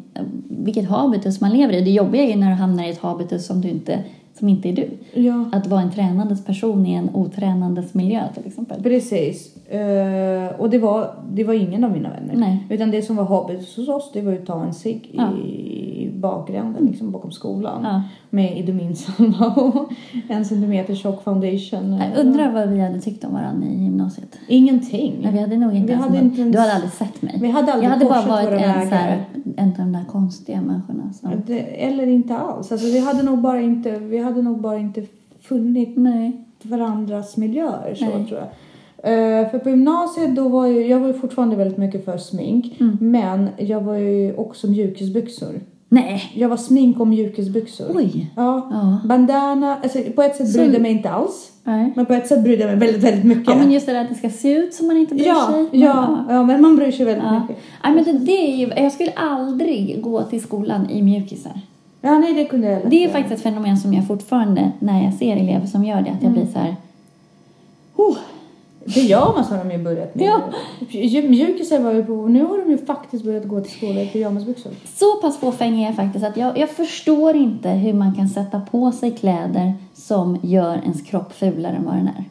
[0.48, 1.80] vilket habitus man lever i.
[1.80, 3.98] Det jobbiga är ju när du hamnar i ett habitus som, du inte,
[4.38, 4.90] som inte är du.
[5.20, 5.44] ja.
[5.52, 8.82] Att vara en tränandes person i en otränandes miljö till exempel.
[8.82, 9.56] Precis.
[9.66, 12.34] Eh, och det var, det var ingen av mina vänner.
[12.36, 12.66] Nej.
[12.70, 15.32] Utan det som var hobbys hos oss det var att ta en cigg Ja.
[15.38, 17.80] i bakgrunden liksom bakom skolan.
[17.82, 18.02] Ja.
[18.34, 19.92] Med Idominsalva och
[20.28, 22.00] en centimeter tjock foundation.
[22.14, 24.38] Jag undrar vad vi hade tyckt om varandra i gymnasiet.
[24.48, 25.18] Ingenting.
[25.22, 27.38] Nej, vi hade nog inte Vi hade inte ens- Du hade aldrig sett mig.
[27.40, 29.24] Vi hade aldrig jag hade bara varit en, så här,
[29.56, 31.30] en av de där konstiga människorna som...
[31.46, 32.72] Det, eller inte alls.
[32.72, 35.02] Alltså, vi, hade nog bara inte, vi hade nog bara inte
[35.40, 36.44] funnit Nej.
[36.62, 38.26] varandras miljöer så Nej.
[38.26, 38.48] tror jag.
[39.04, 42.80] Eh, för på gymnasiet då var ju, jag var ju fortfarande väldigt mycket för smink.
[42.80, 42.98] Mm.
[43.00, 45.60] Men jag var ju också mjukisbyxor.
[45.94, 46.32] Nej.
[46.34, 47.86] Jag var smink och mjukisbyxor.
[47.94, 48.26] Oj.
[48.36, 48.68] Ja.
[48.70, 48.98] Ja.
[49.08, 51.50] Bandana, alltså på ett sätt brydde jag mig inte alls.
[51.64, 51.92] Nej.
[51.96, 53.46] Men på ett sätt brydde jag mig väldigt, väldigt mycket.
[53.48, 55.48] Ja, men just det där att det ska se ut som man inte bryr ja,
[55.52, 55.80] sig.
[55.80, 57.40] ja, ja, men man bryr sig väldigt Ja.
[57.40, 57.56] mycket.
[57.84, 61.60] Nej, men det, det är ju, jag skulle aldrig gå till skolan i mjukisar.
[62.00, 65.04] Ja, nej det kunde jag lätt Det är faktiskt ett fenomen som jag fortfarande, när
[65.04, 66.32] jag ser elever som gör det, att jag Mm.
[66.34, 66.76] blir så här...
[67.96, 68.16] Oh,
[68.86, 70.24] Det så har de ju börjat med.
[70.26, 70.40] Ja.
[70.80, 74.06] Mj- Mjukisar var ju på, nu har de ju faktiskt börjat gå till skolan i
[74.06, 74.72] pyjamasbyxor.
[74.94, 78.60] så pass fåfäng är jag faktiskt att jag, jag förstår inte hur man kan sätta
[78.60, 82.24] på sig kläder som gör ens kropp fulare än vad den är.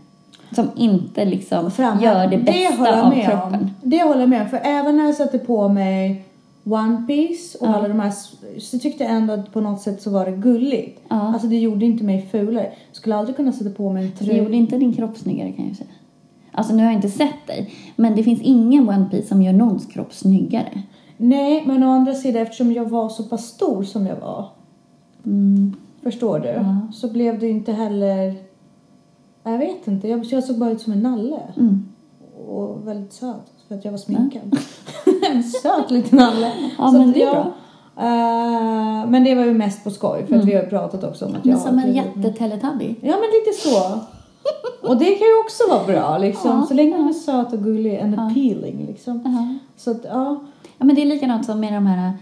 [0.56, 3.54] Som inte liksom gör det bästa jag av med kroppen.
[3.54, 3.70] Om.
[3.84, 4.50] Det håller jag med om.
[4.50, 6.24] För även när jag satte på mig
[6.64, 7.74] One Piece och Ja.
[7.76, 8.12] alla de här
[8.60, 11.00] så tyckte jag ändå att på något sätt så var det gulligt.
[11.10, 11.16] Ja.
[11.34, 12.72] Alltså det gjorde inte mig fulare.
[12.92, 14.44] Skulle aldrig kunna sätta på mig en Det tröja.
[14.44, 15.90] gjorde inte din kropp snyggare kan jag ju säga.
[16.54, 19.54] Alltså nu har jag inte sett dig, men det finns ingen One Piece som gör
[19.54, 20.82] någons kropp snyggare.
[21.18, 24.50] Nej, men å andra sidan eftersom jag var så pass stor som jag var.
[25.26, 25.74] Mm.
[26.04, 26.48] Förstår du?
[26.48, 26.78] Ja.
[26.94, 28.36] Så blev det inte heller...
[29.44, 30.08] Jag vet inte.
[30.08, 31.40] Jag, jag såg bara ut som en nalle.
[31.58, 31.86] Mm.
[32.48, 33.52] Och väldigt söt.
[33.68, 34.42] För att jag var sminkad.
[35.32, 36.52] en söt liten nalle.
[36.78, 37.52] Ja, Så men att det är jag- bra.
[37.98, 40.18] Eh, men det var ju mest på skoj.
[40.18, 40.46] För att Mm.
[40.46, 42.96] vi har pratat också om att jag Men som en jätteteletubby.
[43.02, 44.00] Ja, men lite så.
[44.82, 46.52] Och det kan ju också vara bra liksom.
[46.52, 48.28] Ja, så länge man är söt och gullig and Ja.
[48.28, 49.22] appealing liksom.
[49.26, 49.58] Jaha.
[49.78, 50.44] Så att ja.
[50.78, 52.14] Ja, men det är likadant som med de här,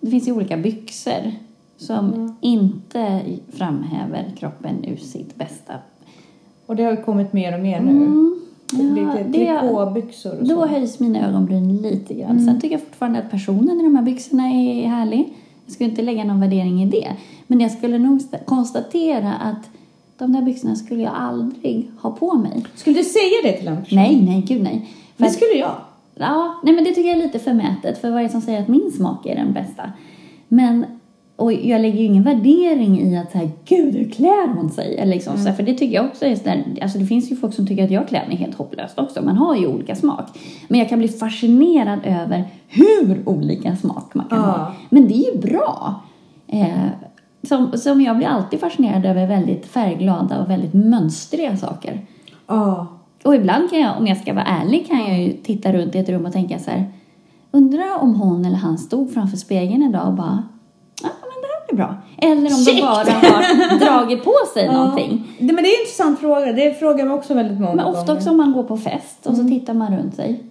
[0.00, 1.32] det finns ju olika byxor
[1.76, 2.32] som Mm.
[2.40, 3.20] inte
[3.52, 5.72] framhäver kroppen ur sitt bästa.
[6.66, 7.90] Och det har ju kommit mer och mer nu.
[7.90, 8.40] Mm.
[8.96, 10.66] Ja, trikåbyxor och då så.
[10.66, 12.30] höjs mina ögonbryn lite grann.
[12.30, 12.44] Mm.
[12.46, 15.32] Sen tycker jag fortfarande att personen i de här byxorna är härlig.
[15.64, 17.12] Jag skulle inte lägga någon värdering i det.
[17.46, 19.70] Men jag skulle nog st- konstatera att
[20.18, 22.64] de där byxorna skulle jag aldrig ha på mig.
[22.74, 23.98] Skulle du säga det till en person?
[23.98, 24.90] Nej, nej, gud nej.
[25.16, 25.74] För Det skulle jag.
[26.14, 28.60] Ja, nej men det tycker jag är lite förmätet för vad är det som säger
[28.62, 29.82] att min smak är den bästa?
[30.48, 30.84] Men,
[31.36, 34.96] och jag lägger ju ingen värdering i att så här, gud hur klär hon sig?
[34.96, 37.36] Eller liksom, så här, för det tycker jag också är sådär, alltså det finns ju
[37.36, 39.22] folk som tycker att jag klär mig helt hopplöst också.
[39.22, 40.26] Man har ju olika smak.
[40.68, 44.44] Men jag kan bli fascinerad över hur olika smak man kan Ja.
[44.44, 44.72] ha.
[44.90, 45.94] Men det är ju bra.
[46.48, 46.68] Eh,
[47.48, 52.06] som, som jag blir alltid fascinerad över väldigt färgglada och väldigt mönstriga saker.
[52.46, 52.86] Ja.
[53.24, 55.98] Och ibland kan jag, om jag ska vara ärlig, kan jag ju titta runt i
[55.98, 56.92] ett rum och tänka så här.
[57.50, 60.42] Undrar om hon eller han stod framför spegeln idag och bara,
[61.02, 61.96] ja men det här blir bra.
[62.18, 62.82] Eller om de Shit!
[62.82, 65.36] bara har dragit på sig någonting.
[65.38, 66.52] Det, men det är en intressant fråga.
[66.52, 68.16] Det frågar mig också väldigt många Men ofta gånger.
[68.16, 70.44] också om man går på fest och så tittar man runt sig.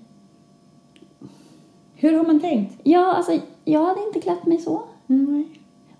[1.95, 2.79] Hur har man tänkt?
[2.83, 3.31] Ja, alltså
[3.65, 4.81] jag hade inte klätt mig så.
[5.09, 5.45] Mm.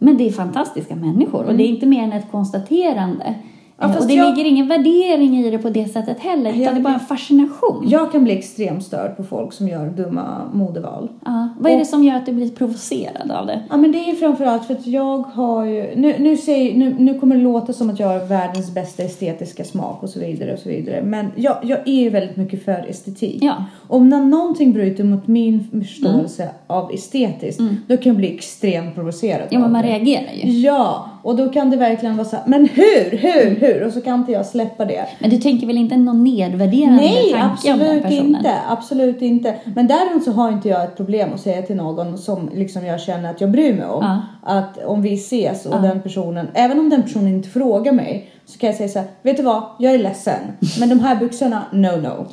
[0.04, 3.36] Men det är fantastiska människor och det är inte mer än ett konstaterande.
[3.80, 6.74] Ja, och det jag- ligger ingen värdering i det på det sättet heller, utan Jag-
[6.76, 7.86] det är bara en fascination.
[7.88, 11.10] Jag kan bli extremt störd på folk som gör dumma modeval.
[11.26, 11.50] Ja.
[11.60, 13.60] Vad är det som gör att du blir provocerad av det?
[13.70, 17.20] Ja men det är framförallt för att jag har ju, nu, nu, säger, nu, nu
[17.20, 20.60] kommer det låta som att jag har världens bästa estetiska smak och så vidare och
[20.60, 21.02] så vidare.
[21.04, 23.44] Men jag, jag är ju väldigt mycket för estetik.
[23.44, 23.54] Ja.
[23.88, 29.42] Om när någonting bryter mot min förståelse av estetiskt, då kan jag bli extremt provocerad
[29.42, 29.48] Mm.
[29.52, 29.88] Ja, men man det.
[29.88, 30.52] reagerar ju.
[30.52, 33.86] Ja, och då kan det verkligen vara så här, men hur, hur, hur?
[33.86, 35.06] Och så kan inte jag släppa det.
[35.20, 38.36] Men du tänker väl inte någon nedvärderande Nej, tanke om den absolut personen?
[38.36, 38.56] inte.
[38.70, 39.56] Absolut inte.
[39.76, 43.02] Men däremot så har inte jag ett problem att säga till någon som liksom jag
[43.02, 44.04] känner att jag bryr mig om.
[44.04, 44.22] Ja.
[44.44, 48.60] Att om vi ses och den personen, även om den personen inte frågar mig, så
[48.60, 50.40] kan jag säga så här, vet du vad, jag är ledsen.
[50.80, 52.26] Men de här byxorna, no no.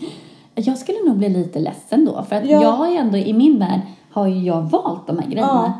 [0.54, 2.62] Jag skulle nog bli lite ledsen då, för att Ja.
[2.62, 3.80] jag ändå i min värld
[4.12, 5.72] har ju jag valt de här grejerna.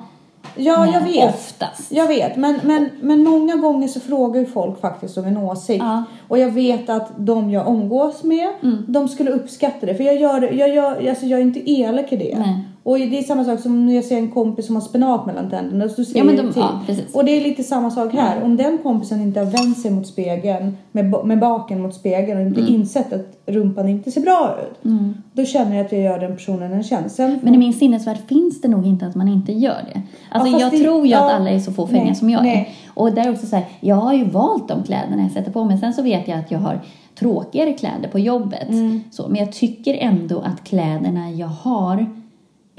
[0.57, 1.34] Ja, jag Eh, vet.
[1.34, 1.93] Oftast.
[1.93, 5.84] Jag vet, men, men, men många gånger så frågar ju folk faktiskt om en åsikt.
[5.84, 6.05] Ja.
[6.28, 8.84] Och jag vet att de jag umgås med, Mm.
[8.88, 9.95] de skulle uppskatta det.
[9.95, 12.38] För jag, gör, jag, gör, alltså jag är inte elak i det.
[12.38, 12.64] Nej.
[12.82, 15.50] Och det är samma sak som när jag ser en kompis som har spenat mellan
[15.50, 15.88] tänderna.
[15.88, 16.80] Så säger Ja, men de- ja.
[17.12, 18.42] Och det är lite samma sak här.
[18.42, 22.46] Om den kompisen inte har vänt sig mot spegeln, med, med baken mot spegeln och
[22.46, 22.58] Mm.
[22.58, 24.92] inte insett att rumpan inte ser bra ut.
[25.32, 27.16] Då känner jag att jag gör den personen en tjänst.
[27.16, 30.02] Sen Men i min sinnesvärld finns det nog inte att man inte gör det.
[30.30, 32.40] Alltså fast jag det- tror ju att ja, alla är så fåfänga nej, som jag
[32.40, 32.44] är.
[32.44, 32.74] nej.
[32.94, 35.64] Och där är också så här, jag har ju valt de kläderna jag sätter på
[35.64, 35.78] mig.
[35.78, 36.80] Sen så vet jag att jag har
[37.18, 38.68] tråkigare kläder på jobbet.
[38.68, 39.00] Mm.
[39.10, 42.06] Så, men jag tycker ändå att kläderna jag har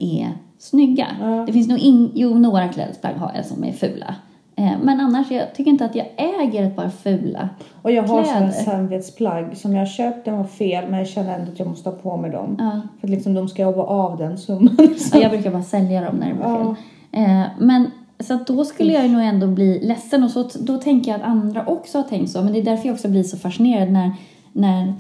[0.04, 0.30] är
[0.60, 1.08] snygga.
[1.48, 4.16] Det finns nog in, jo, några klädesplagg har jag som är fula.
[4.56, 7.50] Eh, men annars, jag tycker inte att jag äger ett par fula
[7.82, 11.52] Och jag har sådana samvetsplagg som jag köpt, den var fel men jag känner ändå
[11.52, 12.56] att jag måste ha på mig dem.
[12.60, 12.82] Ja.
[13.00, 14.78] För att liksom de ska jobba av den summan.
[15.14, 16.76] Ja, jag brukar bara sälja dem när det blir Ja.
[17.12, 17.24] fel.
[17.24, 20.78] Eh, men så att då skulle jag ju nog ändå bli ledsen och så, då
[20.78, 22.42] tänker jag att andra också har tänkt så.
[22.42, 24.12] Men det är därför jag också blir så fascinerad när,
[24.54, 24.94] när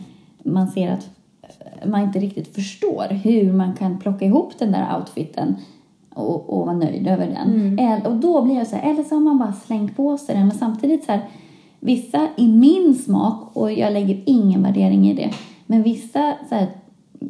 [0.43, 1.09] man ser att
[1.85, 5.55] man inte riktigt förstår hur man kan plocka ihop den där outfiten
[6.13, 7.79] och, och vara nöjd över den.
[7.79, 10.35] El- och då blir jag så här, eller så har man bara slängt på sig
[10.35, 10.47] den.
[10.47, 11.21] Men samtidigt så här,
[11.79, 15.29] vissa i min smak, och jag lägger ingen värdering i det,
[15.65, 16.67] men vissa så här,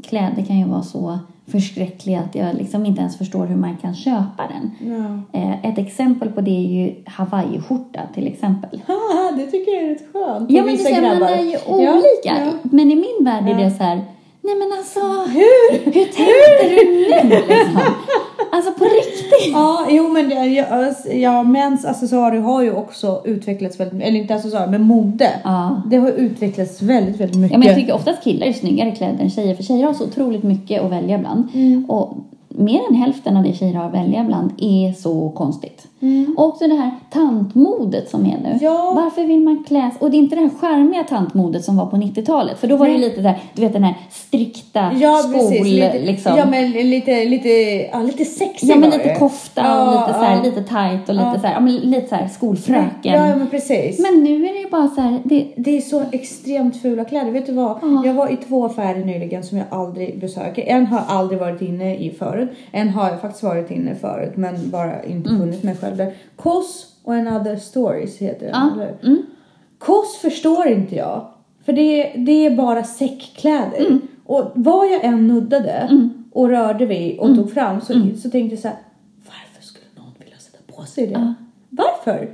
[0.03, 3.95] kläder kan ju vara så förskräckliga att jag liksom inte ens förstår hur man kan
[3.95, 4.91] köpa den.
[4.91, 5.39] Ja.
[5.39, 8.81] Eh, ett exempel på det är ju hawaiiskjorta till exempel.
[9.37, 10.51] Det tycker jag är rätt skönt.
[10.51, 12.45] Ja men vissa ser man är ju Ja, olika.
[12.45, 12.51] ja.
[12.63, 13.57] Men i min värld är Ja.
[13.57, 14.01] det så här,
[14.41, 14.99] nej men alltså
[15.31, 15.79] Hur?
[15.85, 17.81] hur tänkte du nu liksom?
[18.53, 19.53] Alltså på riktigt.
[19.53, 24.35] Ja, jo men det, ja, ja, mäns accessoarer har ju också utvecklats väldigt eller inte
[24.35, 25.29] accessoarer, men mode.
[25.43, 25.81] Ja.
[25.85, 27.51] Det har utvecklats väldigt, väldigt mycket.
[27.51, 30.03] Ja, men jag tycker oftast killar är snyggare kläder än tjejer för tjejer har så
[30.03, 31.47] otroligt mycket att välja bland.
[31.53, 31.85] Mm.
[31.89, 32.17] Och
[32.51, 35.87] mer än hälften av det tjejer har att välja bland är så konstigt.
[36.01, 36.35] Mm.
[36.37, 38.57] Och också det här tantmodet som är nu.
[38.61, 38.93] Ja.
[38.95, 41.95] Varför vill man klä Och det är inte det här charmiga tantmodet som var på
[41.97, 42.59] 90-talet.
[42.59, 43.01] För då var det Nej.
[43.01, 45.65] lite där, du vet den här strikta Ja, skol precis.
[45.65, 46.37] Lite, liksom.
[46.37, 47.49] Ja, men lite, lite,
[47.91, 49.15] ja, lite sexy Ja men lite det.
[49.15, 50.43] kofta Ja, och lite så här, ja.
[50.43, 53.13] lite tight och lite så här, ja men lite så här skolfröken.
[53.13, 53.99] Ja, men precis.
[53.99, 57.31] Men nu är det ju bara så här, det, Det är så extremt fula kläder.
[57.31, 57.79] Vet du vad?
[57.81, 58.01] Ja.
[58.05, 60.63] Jag var i två affärer nyligen som jag aldrig besöker.
[60.67, 62.40] En har aldrig varit inne i förut.
[62.71, 65.41] En har jag faktiskt varit inne förut men bara inte Mm.
[65.41, 66.13] funnit mig själv där.
[66.35, 68.55] Koss och Another Stories heter den.
[68.55, 68.69] Ja.
[68.73, 68.95] Eller?
[69.03, 69.21] Mm.
[69.77, 71.27] Koss förstår inte jag.
[71.65, 73.85] För det, det är bara säckkläder.
[73.87, 74.01] Mm.
[74.25, 75.89] Och vad jag än nuddade
[76.31, 77.37] och rörde vid och Mm.
[77.37, 78.77] tog fram så, så tänkte jag så här.
[79.25, 81.13] Varför skulle någon vilja sätta på sig det?
[81.13, 81.33] Ja.
[81.69, 82.29] Varför?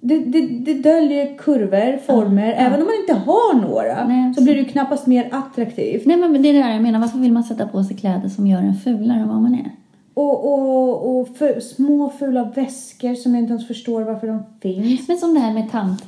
[0.00, 2.52] Det, det, det döljer kurvor, former.
[2.52, 6.06] Även om man inte har några Nej, så blir det ju knappast mer attraktivt.
[6.06, 8.46] Nej men det är det jag menar, varför vill man sätta på sig kläder som
[8.46, 9.70] gör en fulare än vad man är?
[10.14, 15.08] Och, och, och för, små fula väskor som jag inte ens förstår varför de finns.
[15.08, 16.04] Men som det här med tant.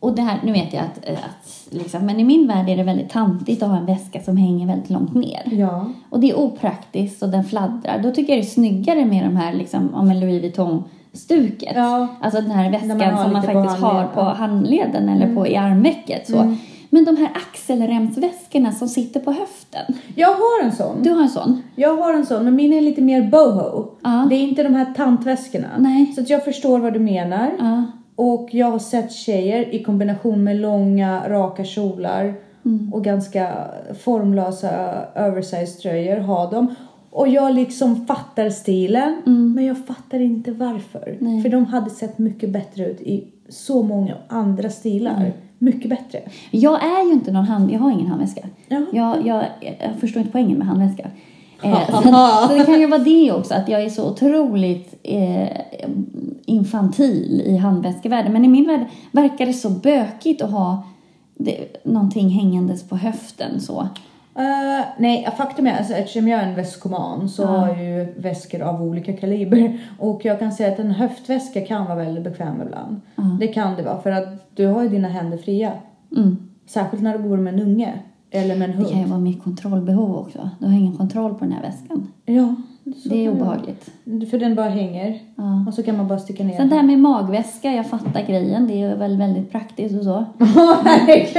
[0.00, 2.82] Och det här, nu vet jag att, att liksom, men i min värld är det
[2.82, 5.42] väldigt tantigt att ha en väska som hänger väldigt långt ner.
[5.52, 5.90] Ja.
[6.10, 8.00] Och det är opraktiskt och den fladdrar.
[8.02, 10.42] Då tycker jag det är snyggare med de här, liksom, om en Louis
[11.12, 11.72] Vuitton-stuket.
[11.76, 12.08] Ja.
[12.20, 15.46] Alltså den här väskan man som man lite på faktiskt har på handleden eller på,
[15.46, 16.26] i armvecket.
[16.30, 16.56] Så.
[16.90, 19.94] Men de här axelremsväskorna som sitter på höften.
[20.14, 21.02] Jag har en sån.
[21.02, 21.62] Du har en sån?
[21.76, 23.86] Jag har en sån, men min är lite mer boho.
[24.02, 24.26] Ja.
[24.30, 25.68] Det är inte de här tantväskorna.
[25.78, 26.12] Nej.
[26.14, 27.50] Så att jag förstår vad du menar.
[27.58, 27.84] Ja.
[28.16, 32.34] Och jag har sett tjejer i kombination med långa, raka kjolar
[32.64, 32.92] Mm.
[32.92, 33.48] och ganska
[34.00, 34.70] formlösa
[35.16, 36.74] oversized tröjor ha dem.
[37.10, 39.22] Och jag liksom fattar stilen,
[39.54, 41.08] men jag fattar inte varför.
[41.08, 41.16] Mm.
[41.20, 41.42] Nej.
[41.42, 45.16] För de hade sett mycket bättre ut i så många andra stilar.
[45.16, 45.32] Mm.
[45.58, 46.20] Mycket bättre.
[46.50, 47.70] Jag är ju inte någon hand...
[47.70, 48.48] Jag har ingen handväska.
[48.68, 48.86] Jaha.
[48.92, 51.10] Jag, jag, jag förstår inte poängen med handväska.
[51.62, 55.48] Eh, så, så det kan ju vara det också, att jag är så otroligt eh,
[56.46, 58.32] infantil i handväskevärlden.
[58.32, 60.84] Men i min värld verkar det så bökigt att ha
[61.34, 63.88] det, någonting hängandes på höften så.
[64.34, 67.46] Eh, nej, faktum är alltså, eftersom jag är en väskoman så Ja.
[67.46, 69.80] har jag ju väskor av olika kaliber.
[69.98, 73.00] Och jag kan säga att en höftväska kan vara väldigt bekväm ibland.
[73.40, 75.72] Det kan det vara för att du har ju dina händer fria.
[76.16, 76.36] Mm.
[76.66, 77.92] Särskilt när du går med en unge
[78.30, 79.10] eller med en Det kan ju hund.
[79.10, 80.50] vara mitt kontrollbehov också.
[80.58, 82.06] Du har ingen kontroll på den här väskan.
[82.26, 82.54] Ja,
[83.04, 83.90] Det är obehagligt.
[84.30, 85.64] För den bara hänger Ja.
[85.68, 88.66] och så kan man bara sticka ner Sen det här med magväska, jag fattar grejen.
[88.66, 90.16] Det är väl väldigt praktiskt och så.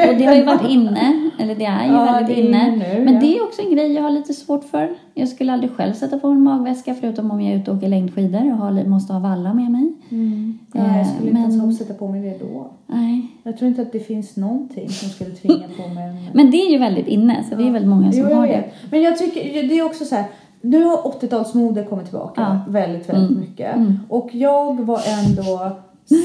[0.10, 2.72] Och det har ju varit inne, eller det är ju Ja, väldigt är inne.
[2.76, 3.20] nu, Men ja.
[3.20, 4.90] det är också en grej jag har lite svårt för.
[5.14, 7.88] Jag skulle aldrig själv sätta på en magväska förutom om jag är ute och åker
[7.88, 9.94] längdskidor och har, måste ha valla med mig.
[10.10, 10.60] Mm.
[10.74, 12.68] Ja, jag skulle inte Men- ens ha sätta på mig det då.
[12.88, 13.28] Nej.
[13.44, 16.18] Jag tror inte att det finns någonting som skulle tvinga på mig en...
[16.34, 18.64] Men det är ju väldigt inne, så det är väl många som Jo, har det.
[18.92, 20.26] Men jag tycker, det är också så här.
[20.62, 22.72] Nu har 80-talsmode kommit tillbaka Ja.
[22.72, 23.40] väldigt, väldigt Mm.
[23.42, 23.76] mycket.
[23.76, 23.98] Mm.
[24.10, 25.72] Och jag var ändå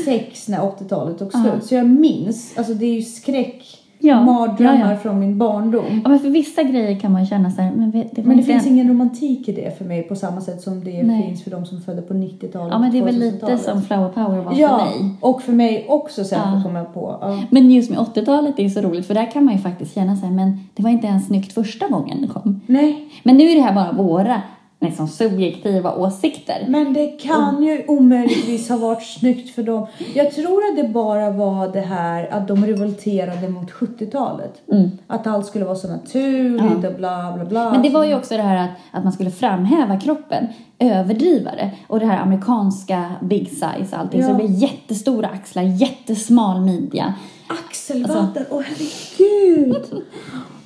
[0.05, 1.65] sex när 80-talet tog slut.
[1.65, 3.63] Så jag minns, alltså det är ju skräck,
[4.07, 6.01] Ja, mardrömmar ja, från min barndom.
[6.05, 8.67] Ja, men för vissa grejer kan man känna så här, men det Men det finns
[8.67, 8.73] en...
[8.73, 11.23] ingen romantik i det för mig på samma sätt som det Nej.
[11.27, 13.63] finns för de som födde på 90-talet Ja, men det är väl lite 2000-talet.
[13.63, 15.15] som flower power var Ja, för mig.
[15.21, 16.53] och för mig också sen Ja.
[16.53, 17.19] får komma på.
[17.21, 17.43] Ja.
[17.51, 20.27] Men just med 80-talet är så roligt, för där kan man ju faktiskt känna så
[20.27, 22.61] här, men det var inte ens snyggt första gången det kom.
[22.67, 24.43] Nej, Men nu är det här bara våra
[24.81, 26.65] liksom, subjektiva åsikter.
[26.69, 29.87] Men det kan ju omöjligtvis ha varit snyggt för dem.
[30.15, 34.63] Jag tror att det bara var det här att de revolterade mot 70-talet.
[34.73, 34.91] Mm.
[35.07, 37.73] Att allt skulle vara så naturligt och bla bla bla.
[37.73, 40.47] Men det var ju också det här att, att man skulle framhäva kroppen,
[40.79, 41.71] överdriva det.
[41.87, 44.23] Och det här amerikanska big size allting.
[44.23, 44.33] Så Ja.
[44.33, 47.15] det blev jättestora axlar, jättesmal midja.
[47.47, 50.03] Axelvaddar, åh herregud!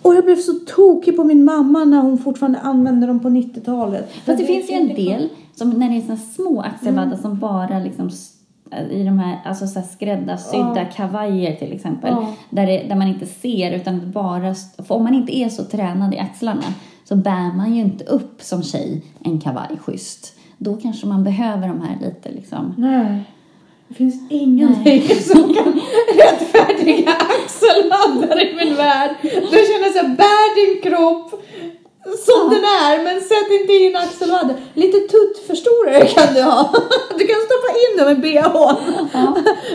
[0.02, 4.12] Och jag blev så tokig på min mamma när hon fortfarande använde dem på 90-talet.
[4.24, 7.18] Fast det finns ju en del, som när det är såna små axelvaddar Mm.
[7.22, 8.32] som bara liksom s-
[8.90, 10.84] i de här alltså så här skräddarsydda Ja.
[10.96, 12.10] kavajer till exempel.
[12.20, 12.34] Ja.
[12.50, 16.14] Där, det, där man inte ser utan bara, för om man inte är så tränad
[16.14, 16.62] i axlarna
[17.04, 20.34] så bär man ju inte upp som tjej en kavaj schysst.
[20.58, 22.74] Då kanske man behöver de här lite liksom.
[22.78, 23.22] Nej.
[23.88, 25.72] Det finns ingenting som kan
[26.16, 27.10] rättfärdiga
[27.50, 29.10] axelvaddar i min värld.
[29.22, 31.30] Du känner såhär, bär din kropp
[32.26, 34.56] som den är, men sätt inte in axelvaddar.
[34.74, 36.70] Lite tuttförstorare kan du ha.
[37.18, 38.72] Du kan stoppa in dem i bh.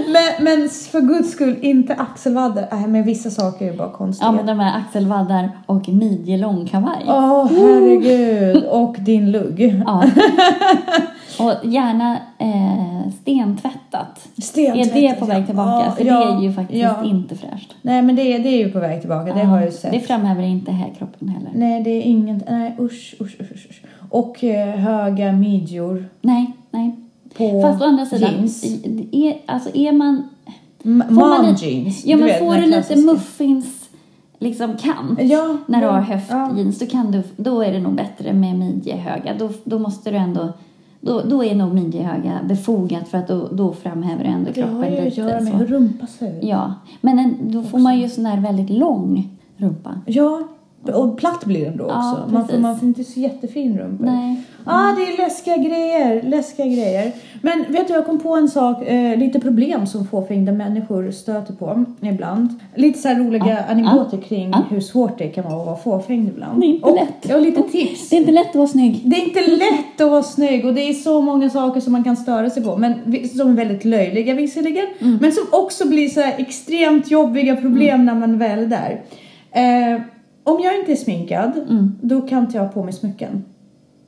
[0.07, 2.67] Men, men för guds skull, inte axelvaddar.
[2.71, 4.27] Nej, men vissa saker är bara konstiga.
[4.27, 7.05] Ja men de här axelvaddar och midjelång kavaj.
[7.07, 8.63] Åh, herregud.
[8.63, 9.83] Och din lugg.
[9.85, 10.03] Ja.
[11.39, 14.27] Och gärna eh, stentvättat.
[14.55, 15.91] Är det på väg tillbaka?
[15.91, 17.05] För det är ju faktiskt ja.
[17.05, 17.75] inte fräscht.
[17.81, 19.33] Nej, men det är, det är ju på väg tillbaka.
[19.33, 19.91] Det har jag ju sett.
[19.91, 21.51] Det framhäver inte här kroppen heller.
[21.55, 22.43] Nej, det är ingen...
[22.49, 23.81] Nej, usch, usch, usch, usch.
[24.09, 26.95] Och eh, höga midjor Nej, nej.
[27.37, 28.65] på Fast å andra sidan, jeans.
[29.11, 30.29] är, alltså är man...
[30.85, 32.05] M- Får man jeans.
[32.05, 33.89] Ja, men vet, får du lite muffins
[34.39, 35.57] liksom kant Ja.
[35.67, 36.15] när du ja, har ja.
[36.15, 39.33] höftjeans, då, kan du, då är det nog bättre med midjehöga.
[39.39, 40.53] Då, då måste du ändå...
[41.05, 44.75] Då, då är nog midjehöga befogat för att då, då framhäver du ändå Det kroppen
[44.75, 45.21] har ju att lite.
[45.21, 46.43] göra med hur rumpa ser ut.
[46.43, 50.01] Ja, men en, då får man ju sån där väldigt lång rumpa.
[50.05, 50.43] Ja,
[50.89, 51.95] och platt blir den då också.
[51.95, 54.05] Ja, man, får, man får inte så jättefin rumpa.
[54.05, 54.41] Nej.
[54.65, 56.21] ah, det är läskiga grejer.
[56.23, 57.11] Läskiga grejer.
[57.41, 58.87] Men vet du, jag kom på en sak.
[58.87, 62.49] Eh, lite problem som fåfängda människor stöter på ibland.
[62.75, 64.63] Lite så här roliga Ja, anekdoter kring ja.
[64.69, 66.61] hur svårt det kan vara att vara fåfängd ibland.
[66.61, 67.35] Det är inte och, lätt.
[67.35, 68.09] Och lite tips.
[68.09, 69.01] Det är inte lätt att vara snygg.
[69.03, 72.03] Det är inte lätt att vara snygg och det är så många saker som man
[72.03, 72.77] kan störa sig på.
[72.77, 72.93] Men
[73.37, 74.85] som är väldigt löjliga visserligen.
[74.99, 75.17] Mm.
[75.21, 79.01] Men som också blir så extremt jobbiga problem när man väl är där.
[79.51, 80.01] Eh,
[80.45, 81.95] om jag inte är sminkad, Mm.
[82.01, 83.43] då kan inte jag ha på mig smycken.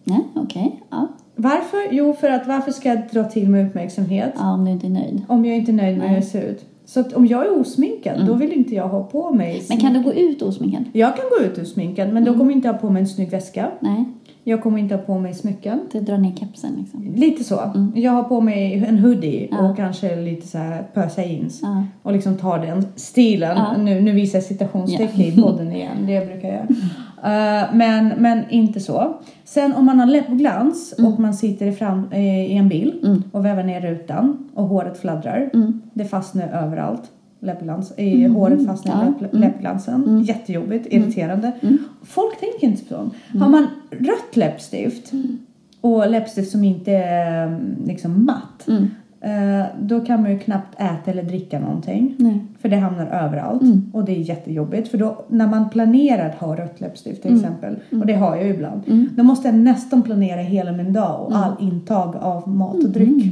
[0.04, 0.82] Ja, okej.
[0.90, 1.08] Ja.
[1.36, 1.78] Varför?
[1.92, 4.92] Jo, för att varför ska jag dra till mig uppmärksamhet ja, om du inte är
[4.92, 5.22] nöjd.
[5.28, 6.66] om jag inte är nöjd med hur jag ser ut?
[6.86, 9.82] Så att om jag är osminkad, då vill inte jag ha på mig Men smink.
[9.82, 10.84] kan du gå ut osminkad?
[10.94, 12.40] Jag kan gå ut osminkad, men då Mm.
[12.40, 13.68] kommer jag inte ha på mig en snygg väska.
[13.80, 14.06] Nej,
[14.50, 15.80] Jag kommer inte ha på mig smycken.
[15.92, 17.14] du drar ner kepsen liksom.
[17.16, 17.62] Lite så.
[17.96, 19.70] Jag har på mig en hoodie Ja.
[19.70, 21.60] och kanske lite så här pösa jeans.
[21.64, 21.84] Ja.
[22.04, 23.58] Och liksom tar den stilen.
[23.58, 23.78] Ja.
[23.78, 25.98] Nu, nu visar jag citationstecken i podden igen.
[26.08, 26.68] Det brukar jag göra.
[27.24, 29.14] Eh, men, men inte så.
[29.46, 33.24] Sen om man har läppglans och man sitter i, fram, eh, i en bil Mm.
[33.32, 35.50] och väver ner rutan och håret fladdrar.
[35.54, 35.82] Mm.
[35.94, 37.02] Det fastnar överallt.
[37.40, 39.14] Läppglans, i håret fastnar i Ja.
[39.22, 40.24] läpp, läppglansen.
[40.24, 41.52] Jättejobbigt, irriterande.
[42.04, 43.10] Folk tänker inte så.
[43.40, 45.12] Har man rött läppstift
[45.82, 48.68] och läppstift som inte är mm, liksom matt.
[48.68, 48.88] Mm.
[49.22, 52.16] eh, Då kan man ju knappt äta eller dricka någonting.
[52.18, 52.40] Nej.
[52.60, 53.62] För det hamnar överallt.
[53.62, 53.92] Mm.
[53.94, 54.88] Och det är jättejobbigt.
[54.88, 57.76] För då när man planerar att ha rött läppstift till exempel.
[57.92, 58.82] Och det har jag ju ibland.
[59.16, 63.24] Då måste jag nästan planera hela min dag och all intag av mat och dryck.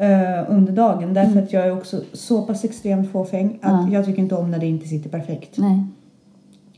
[0.00, 1.14] Eh, under dagen.
[1.14, 3.94] Därför att jag är också så pass extremt fåfäng att Ja.
[3.94, 5.58] jag tycker inte om när det inte sitter perfekt.
[5.58, 5.84] Nej.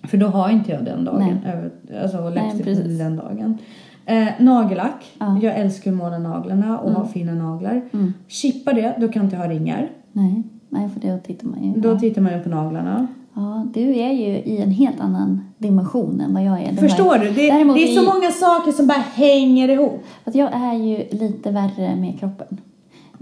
[0.02, 1.38] För då har inte jag den dagen.
[1.44, 2.00] Nej.
[2.02, 2.98] Alltså Nej, läppstift precis.
[2.98, 3.58] den dagen.
[4.06, 5.04] Eh, nagellack.
[5.18, 5.38] Ja.
[5.42, 7.82] Jag älskar att måla naglarna och ha fina naglar.
[7.92, 8.12] Mm.
[8.28, 9.90] Chippa det, då kan inte ha ringar.
[10.12, 10.42] Nej.
[10.68, 11.80] Nej, för då tittar man ju.
[11.80, 11.98] Då ja.
[11.98, 13.06] tittar man ju på naglarna.
[13.34, 16.72] ja, du är ju i en helt annan dimension än vad jag är.
[16.72, 17.30] Det Förstår du?
[17.30, 20.02] Det, Däremot det är så i- många saker som bara hänger ihop.
[20.24, 22.58] Att jag är ju lite värre med kroppen.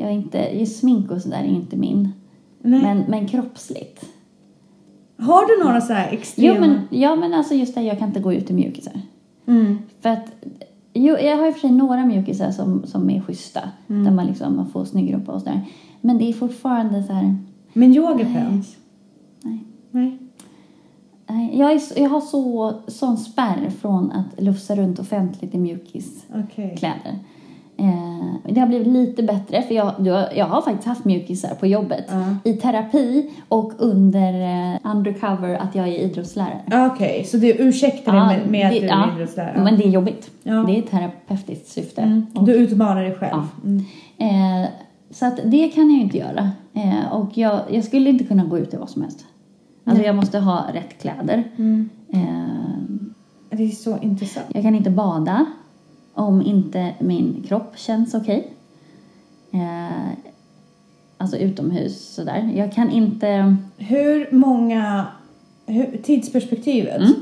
[0.00, 2.12] Jag är inte, just smink och sådär är inte min.
[2.62, 2.82] Nej.
[2.82, 4.04] Men, men kroppsligt.
[5.16, 6.54] Har du några så här extrema...
[6.54, 9.00] Jo men, ja men alltså just det, jag kan inte gå ut i mjukisar.
[9.46, 9.78] Mm.
[10.00, 10.26] För att,
[10.94, 13.60] jo, jag har i och för sig några mjukisar som, som är schyssta.
[13.88, 14.04] Mm.
[14.04, 15.60] Där man liksom man får snygg rumpa och sådär.
[16.00, 17.36] Men det är fortfarande så här,
[17.72, 18.76] Men yogapants?
[19.42, 19.64] nej.
[19.90, 20.18] Nej.
[21.26, 26.44] nej jag, är, jag har så, sån spärr från att lufsa runt offentligt i mjukiskläder.
[26.44, 27.24] Okej.
[27.80, 29.92] Eh, det har blivit lite bättre för jag,
[30.36, 32.04] jag har faktiskt haft mjukisar på jobbet.
[32.08, 32.50] Ja.
[32.50, 34.32] I terapi och under
[34.74, 36.60] eh, undercover att jag är idrottslärare.
[36.70, 39.62] Ja, Okej, så du ursäktar dig Ja, med, med att det- du är ja, idrottslärare?
[39.64, 40.30] Men det är jobbigt.
[40.42, 40.52] Ja.
[40.54, 42.00] Det är ett terapeutiskt syfte.
[42.02, 42.26] Mm.
[42.34, 43.42] Och, Du utmanar dig själv?
[43.62, 43.68] Ja.
[44.18, 44.62] Mm.
[44.64, 44.68] eh,
[45.10, 46.50] så att det kan jag ju inte göra.
[46.74, 49.24] Eh, och jag, jag skulle inte kunna gå ut i vad som helst.
[49.84, 51.44] Alltså jag måste ha rätt kläder.
[51.56, 51.88] Mm.
[52.12, 52.18] Eh,
[53.50, 54.46] Det är så intressant.
[54.52, 55.46] jag kan inte bada
[56.18, 58.48] om inte min kropp känns okej.
[59.52, 60.08] Eh,
[61.18, 62.50] alltså utomhus sådär.
[62.56, 63.56] Jag kan inte...
[63.76, 65.06] Hur många...
[65.66, 67.14] Hur, tidsperspektivet Mm.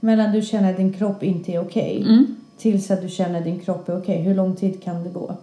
[0.00, 2.36] mellan du känner att din kropp inte är okej Mm.
[2.58, 4.22] tills att du känner att din kropp är okej.
[4.22, 5.34] Hur lång tid kan det gå?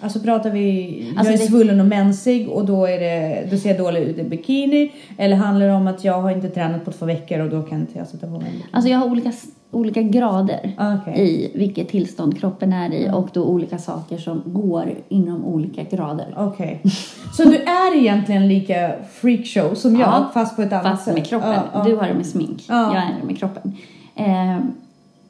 [0.00, 3.56] Alltså pratar vi, Alltså jag är det- svullen och mensig och då, är det, då
[3.58, 4.92] ser jag dålig ut i bikini.
[5.18, 7.80] Eller handlar det om att jag har inte tränat på två veckor och då kan
[7.80, 8.64] inte jag sätta på mig en bikini?
[8.72, 9.32] Alltså jag har olika,
[9.72, 11.14] olika grader Okej.
[11.20, 16.34] i vilket tillstånd kroppen är i och då olika saker som går inom olika grader.
[16.36, 16.80] Okej.
[17.36, 21.14] Så du är egentligen lika freakshow som jag Ja, fast på ett annat Fast sätt?
[21.14, 21.50] med kroppen.
[21.52, 21.84] Ja, ja.
[21.84, 22.64] Du har det med smink.
[22.68, 22.94] Ja.
[22.94, 23.76] Jag är det med kroppen.
[24.14, 24.58] Eh,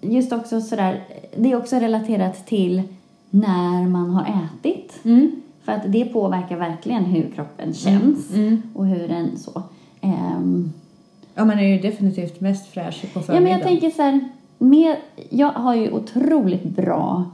[0.00, 1.00] just också sådär,
[1.36, 2.82] det är också relaterat till
[3.30, 4.22] när man har
[4.60, 5.00] ätit.
[5.04, 5.30] Mm.
[5.64, 8.62] För att det påverkar verkligen hur kroppen känns Mm.
[8.74, 9.62] och hur den så.
[10.00, 10.72] Ehm,
[11.34, 13.42] Ja, man är ju definitivt mest fräsch på ja, förmiddagen.
[13.42, 14.20] men jag tänker så här,
[14.58, 14.96] med,
[15.30, 17.24] jag har ju otroligt bra,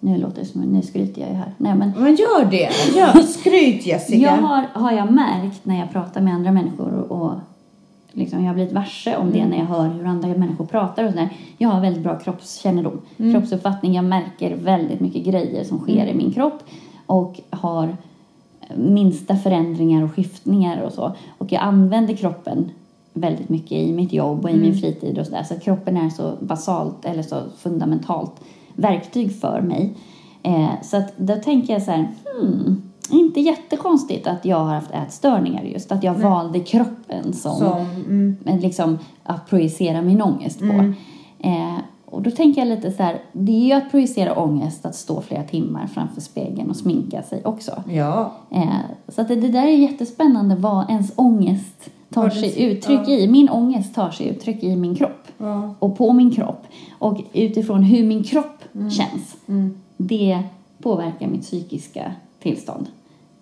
[0.00, 1.52] nu låter det som, nu skryter jag ju här.
[1.56, 2.70] Nej men Men gör det.
[2.96, 3.22] Gör.
[3.22, 4.18] Skryt Jessica.
[4.18, 7.32] Jag har, har jag märkt när jag pratar med andra människor och, och
[8.12, 11.10] liksom jag har blivit varse om det när jag hör hur andra människor pratar och
[11.10, 11.28] sådär.
[11.58, 13.94] Jag har väldigt bra kroppskännedom, kroppsuppfattning.
[13.94, 16.62] Jag märker väldigt mycket grejer som sker i min kropp
[17.06, 17.96] och har
[18.76, 21.16] minsta förändringar och skiftningar och så.
[21.38, 22.70] Och jag använder kroppen
[23.20, 25.42] väldigt mycket i mitt jobb och i min fritid och sådär.
[25.42, 28.32] Så kroppen är så basalt eller så fundamentalt
[28.74, 29.94] verktyg för mig.
[30.42, 34.90] Eh, så att då tänker jag så här, hmm, inte jättekonstigt att jag har haft
[34.90, 35.92] ätstörningar just.
[35.92, 38.36] Att jag valde kroppen som, Som, mm.
[38.44, 40.92] liksom att projicera min ångest på.
[41.38, 41.78] Eh,
[42.10, 45.20] och då tänker jag lite så här, det är ju att projicera ångest att stå
[45.20, 47.82] flera timmar framför spegeln och sminka sig också.
[47.90, 48.32] Ja.
[48.50, 48.68] Eh,
[49.08, 53.12] så att det, det där är jättespännande vad ens ångest tar sig uttryck ja.
[53.12, 53.28] i.
[53.28, 55.74] Min ångest tar sig uttryck i min kropp ja.
[55.78, 56.66] och på min kropp.
[56.98, 59.74] Och utifrån hur min kropp känns, Mm.
[59.96, 60.38] det
[60.82, 62.86] påverkar mitt psykiska tillstånd.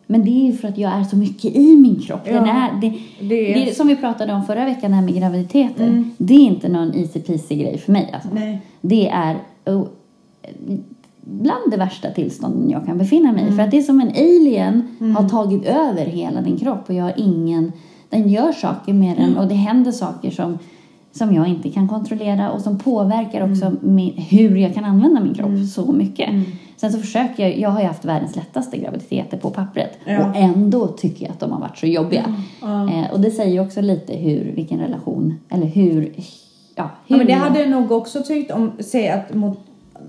[0.07, 2.21] Men det är ju för att jag är så mycket i min kropp.
[2.25, 2.93] Ja, är, det,
[3.29, 5.87] det är- det som vi pratade om förra veckan, det här med graviditeter.
[5.87, 6.11] Mm.
[6.19, 8.11] Det är inte någon easy peasy grej för mig.
[8.15, 8.29] Alltså.
[8.33, 8.61] Nej.
[8.81, 9.87] Det är oh,
[11.21, 13.45] bland det värsta tillstånden jag kan befinna mig i.
[13.45, 13.57] Mm.
[13.57, 17.05] För att det är som en alien har tagit över hela din kropp och jag
[17.05, 17.73] har ingen...
[18.11, 19.31] Den gör saker med Mm.
[19.31, 20.59] den och det händer saker som,
[21.13, 23.79] som jag inte kan kontrollera och som påverkar också Mm.
[23.83, 26.31] min, hur jag kan använda min kropp så mycket.
[26.77, 30.29] Sen så försöker jag, jag har ju haft världens lättaste graviditeter på pappret Ja.
[30.31, 32.35] och ändå tycker jag att de har varit så jobbiga.
[32.63, 32.91] Ja.
[32.91, 36.13] Eh, och det säger ju också lite hur, vilken relation, eller hur,
[36.75, 39.59] ja, hur Ja, men det hade jag nog också tyckt om, säg att mot,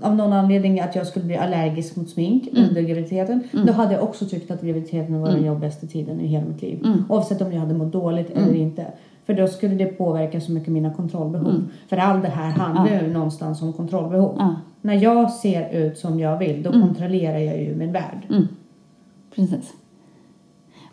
[0.02, 2.68] av någon anledning att jag skulle bli allergisk mot smink Mm.
[2.68, 3.42] under graviditeten.
[3.66, 6.80] Då hade jag också tyckt att graviditeten var den jobbigaste tiden i hela mitt liv.
[6.84, 7.04] Mm.
[7.08, 8.86] Oavsett om jag hade mått dåligt eller inte.
[9.26, 11.64] För då skulle det påverka så mycket mina kontrollbehov.
[11.88, 14.40] För all det här handlar ju någonstans om kontrollbehov.
[14.40, 14.54] Mm.
[14.80, 18.26] När jag ser ut som jag vill, då kontrollerar jag ju min värld.
[18.30, 18.48] Mm.
[19.34, 19.72] Precis.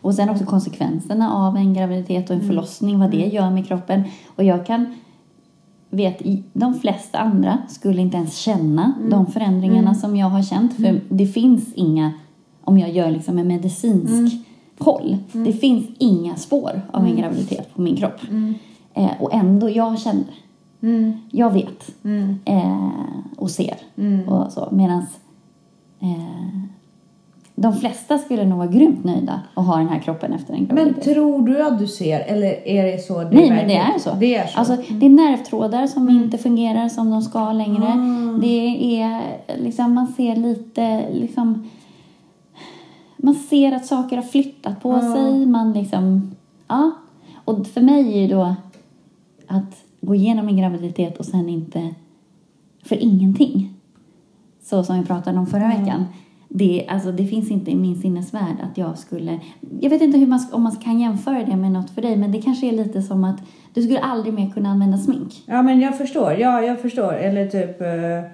[0.00, 4.02] Och sen också konsekvenserna av en graviditet och en förlossning, vad det gör med kroppen.
[4.36, 4.94] Och jag kan
[5.96, 6.22] vet
[6.52, 10.74] de flesta andra skulle inte ens känna de förändringarna som jag har känt.
[10.76, 12.12] För det finns inga,
[12.64, 14.34] om jag gör liksom en medicinsk
[14.78, 18.20] koll, det finns inga spår av en graviditet på min kropp.
[18.94, 20.24] Eh, och ändå, jag känner,
[20.82, 21.12] Mm.
[21.30, 22.38] jag vet Mm.
[22.44, 22.90] eh,
[23.36, 24.28] och ser Mm.
[24.28, 24.68] och så.
[24.72, 25.08] Medans
[26.00, 26.60] eh,
[27.58, 30.76] de flesta skulle nog vara grymt nöjda och ha den här kroppen efter en Men
[30.76, 31.04] graviditet.
[31.14, 33.18] tror du att du ser, eller är det så?
[33.18, 34.14] Det Nej, men det är så.
[34.14, 34.58] Det är så.
[34.58, 36.22] Alltså, det är nervtrådar som Mm.
[36.24, 37.86] inte fungerar som de ska längre.
[37.86, 38.38] Ah.
[38.40, 39.22] Det är
[39.58, 41.70] liksom, man ser lite liksom...
[43.16, 45.14] Man ser att saker har flyttat på Ja.
[45.14, 45.46] sig.
[45.46, 46.34] Man liksom...
[46.68, 46.90] Ja.
[47.44, 48.54] Och för mig är ju då
[49.46, 51.94] att gå igenom en graviditet och sen inte...
[52.84, 53.74] För ingenting.
[54.62, 56.04] Så som vi pratade om förra veckan.
[56.58, 59.40] Det, alltså, det finns inte i min sinnesvärld att jag skulle...
[59.80, 62.32] Jag vet inte hur man, om man kan jämföra det med något för dig, men
[62.32, 63.40] det kanske är lite som att
[63.74, 65.44] du skulle aldrig mer kunna använda smink.
[65.46, 67.12] Ja men jag förstår, ja jag förstår.
[67.12, 67.80] Eller typ...
[67.80, 68.30] Uh,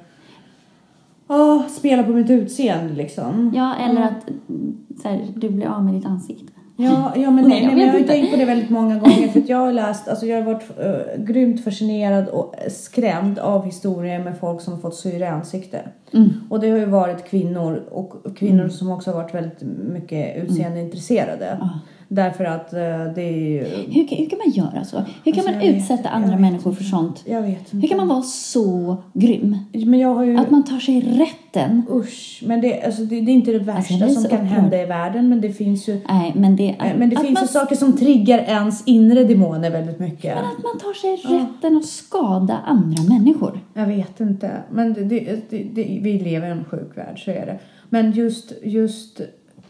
[1.37, 3.53] oh, spela på mitt utseende liksom.
[3.55, 6.52] Ja, eller att mm, så här, du blir av med ditt ansikte.
[6.85, 8.99] Ja, ja men, Nej, nej, jag men jag har ju tänkt på det väldigt många
[8.99, 13.65] gånger för jag har läst, alltså jag har varit uh, grymt fascinerad och skrämd av
[13.65, 15.81] historier med folk som fått syre i ansikte.
[16.13, 16.31] Mm.
[16.51, 19.63] Och det har ju varit kvinnor och kvinnor som också har varit väldigt
[19.93, 21.47] mycket utseendeintresserade.
[21.47, 21.69] Mm.
[22.15, 22.79] Därför att uh,
[23.15, 23.59] det är ju...
[23.91, 24.97] Hur, kan- hur kan man göra så?
[24.97, 27.23] Hur kan Alltså, man jag vet- utsätta jag andra vet människor för sånt?
[27.27, 27.77] Jag vet inte.
[27.77, 29.57] Hur kan man vara så grym?
[29.73, 30.37] Men jag har ju...
[30.37, 31.83] Att man tar sig rätten?
[31.91, 34.29] Usch, men det, alltså, det, det är inte det värsta Alltså, jag blir som så
[34.29, 34.59] kan upprörd.
[34.61, 37.35] hända i världen men det finns ju Nej, men det, Eh, Men det att finns
[37.35, 40.35] man, ju saker som triggar ens inre demoner väldigt mycket.
[40.35, 43.61] Men att man tar sig rätten att skada andra människor.
[43.75, 44.51] Jag vet inte.
[44.73, 47.59] Men det, det, det, det, vi lever i en sjuk värld, så är det.
[47.89, 49.21] Men just, just,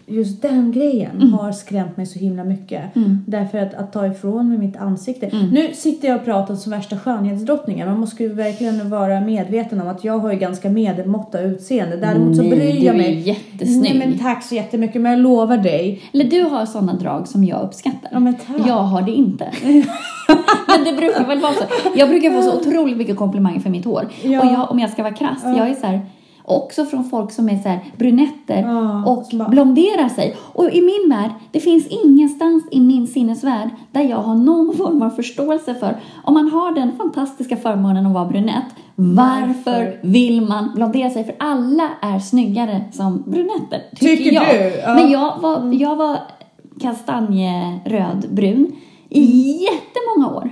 [0.07, 2.83] just den grejen har skrämt mig så himla mycket.
[3.27, 5.31] Därför att, att ta ifrån mig mitt ansikte.
[5.53, 7.89] Nu sitter jag och pratar som värsta skönhetsdrottningen.
[7.89, 11.97] Man måste ju verkligen vara medveten om att jag har ju ganska medelmåtta utseende.
[11.97, 13.19] Däremot så bryr du jag är mig.
[13.19, 13.95] jättesnygg.
[13.95, 15.01] Nej men tack så jättemycket.
[15.01, 16.03] Men jag lovar dig.
[16.13, 18.09] Eller du har sådana drag som jag uppskattar.
[18.13, 18.67] Ja, men tack.
[18.67, 19.51] Jag har det inte.
[20.67, 21.65] men det brukar väl vara så.
[21.97, 24.09] Jag brukar få så otroligt mycket komplimanger för mitt hår.
[24.23, 24.41] Ja.
[24.41, 26.01] Och jag, om jag ska vara krass, jag är så här,
[26.45, 30.37] också från folk som är så här brunetter Ja, och bara- blonderar sig.
[30.53, 35.03] Och i min värld, det finns ingenstans i min sinnesvärld där jag har någon form
[35.03, 38.65] av förståelse för om man har den fantastiska förmånen att vara brunett,
[38.95, 39.99] varför Varför?
[40.03, 41.25] vill man blondera sig?
[41.25, 44.45] För alla är snyggare som brunetter, tycker, Tycker jag.
[44.73, 44.81] du?
[44.81, 44.95] Ja.
[44.95, 46.19] Men jag var, jag var
[46.81, 48.73] kastanjerödbrun
[49.09, 50.51] i jättemånga år.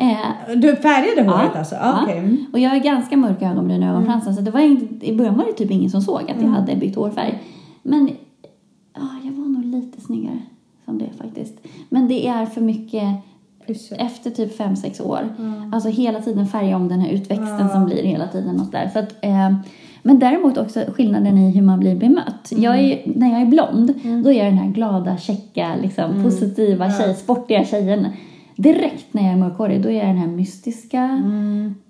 [0.00, 1.74] Eh, Du färgade håret Ja, alltså?
[1.74, 2.00] ja.
[2.02, 2.18] Okej.
[2.18, 2.44] Mm.
[2.52, 5.44] och jag har ganska mörka ögonbryn och ögonfransar så det var inte, i början var
[5.44, 6.52] det typ ingen som såg att jag Mm.
[6.52, 7.38] hade bytt hårfärg.
[7.82, 8.10] Men
[8.96, 10.38] ja, jag var nog lite snyggare
[10.84, 11.54] som det faktiskt.
[11.88, 13.02] Men det är för mycket
[13.66, 13.98] Pyssel.
[14.00, 15.28] efter typ 5-6 år.
[15.72, 18.90] Alltså hela tiden färga om den här utväxten som blir hela tiden och sådär.
[18.92, 19.54] Så att, eh,
[20.02, 22.52] men däremot också skillnaden i hur man blir bemött.
[22.56, 23.94] Jag är, när jag är blond,
[24.24, 28.06] då är jag den här glada, käcka, liksom, positiva tjej, sportiga tjejen.
[28.62, 31.22] Direkt när jag är mörkhårig, då är jag den här mystiska,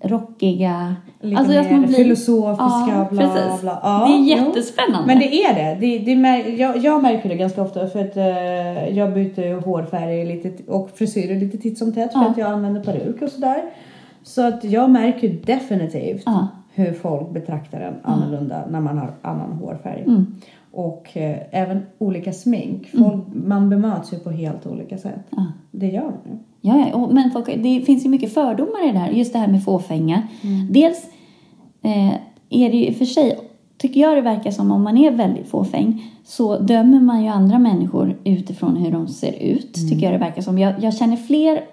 [0.01, 0.95] rockiga.
[1.21, 3.61] Lite alltså mer blir- filosofiska, ja, bla, precis.
[3.61, 3.79] bla.
[3.83, 5.07] Ja, det är jättespännande.
[5.07, 5.79] Men det är det.
[5.79, 10.25] det, det mär, jag, jag märker det ganska ofta för att eh, jag byter hårfärg
[10.25, 12.29] lite, och frisyrer lite titt som tätt för Ja.
[12.29, 13.61] att jag använder peruk och sådär.
[14.23, 16.47] Så att jag märker definitivt Ja.
[16.73, 20.03] hur folk betraktar en annorlunda när man har annan hårfärg.
[20.07, 20.35] Mm.
[20.71, 22.87] Och eh, även olika smink.
[22.97, 25.25] Folk, Man bemöts ju på helt olika sätt.
[25.71, 26.37] Det gör man ju.
[26.61, 26.95] Ja, ja.
[26.95, 29.11] Och, men folk, det finns ju mycket fördomar i det här.
[29.11, 30.23] Just det här med fåfänga.
[30.41, 30.73] Mm.
[30.73, 31.05] Dels
[31.81, 32.13] eh,
[32.49, 33.39] är det ju i och för sig,
[33.77, 37.59] tycker jag det verkar som om man är väldigt fåfäng så dömer man ju andra
[37.59, 39.77] människor utifrån hur de ser ut.
[39.77, 39.89] Mm.
[39.89, 40.59] Tycker jag det verkar som.
[40.59, 41.63] Jag, jag känner fler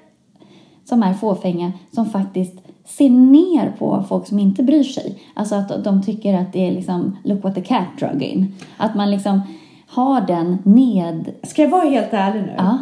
[0.85, 5.19] som är fåfänga som faktiskt ser ner på folk som inte bryr sig.
[5.35, 8.55] Alltså att de tycker att det är liksom look what the cat drug in.
[8.77, 9.41] Att man liksom
[9.87, 11.33] har den ned...
[11.43, 12.55] Ska jag vara helt ärlig nu?
[12.57, 12.79] Ja.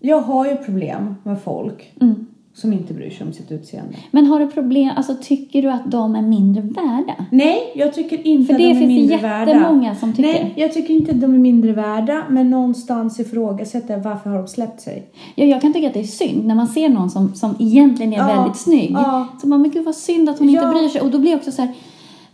[0.00, 2.26] Jag har ju problem med folk Mm.
[2.54, 3.94] som inte bryr sig om sitt utseende.
[4.10, 7.14] Men har du problem, alltså tycker du att de är mindre värda?
[7.30, 9.52] Nej, jag tycker inte För att det de är finns det mindre värda.
[9.52, 10.32] jättemånga som tycker.
[10.32, 14.38] Nej, jag tycker inte att de är mindre värda, men någonstans ifrågasätter jag varför har
[14.38, 15.06] de släppt sig?
[15.34, 18.12] Ja, jag kan tycka att det är synd när man ser någon som, som egentligen
[18.12, 18.90] är Ja, väldigt snygg.
[18.92, 19.26] ja.
[19.40, 20.70] Så man, men gud vad synd att hon inte Ja.
[20.72, 21.00] bryr sig.
[21.00, 21.72] Och då blir jag också så här,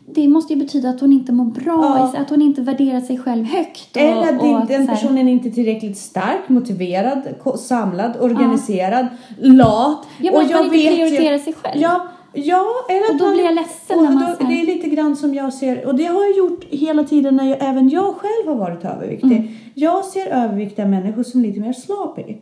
[0.07, 2.21] det måste ju betyda att hon inte mår bra, Ja.
[2.21, 3.97] att hon inte värderar sig själv högt.
[3.97, 7.23] Och, Eller att och din, den personen är inte tillräckligt stark, motiverad,
[7.59, 9.07] samlad, organiserad,
[9.39, 10.07] lat.
[10.21, 11.83] Ja, men att man inte prioriterar sig själv.
[11.83, 14.61] Ja, ja eller Och att då man, blir jag ledsen och när man då, Det
[14.61, 17.59] är lite grann som jag ser, och det har jag gjort hela tiden när jag,
[17.61, 19.33] även jag själv har varit överviktig.
[19.37, 19.49] Mm.
[19.75, 22.35] Jag ser överviktiga människor som lite mer sloppy.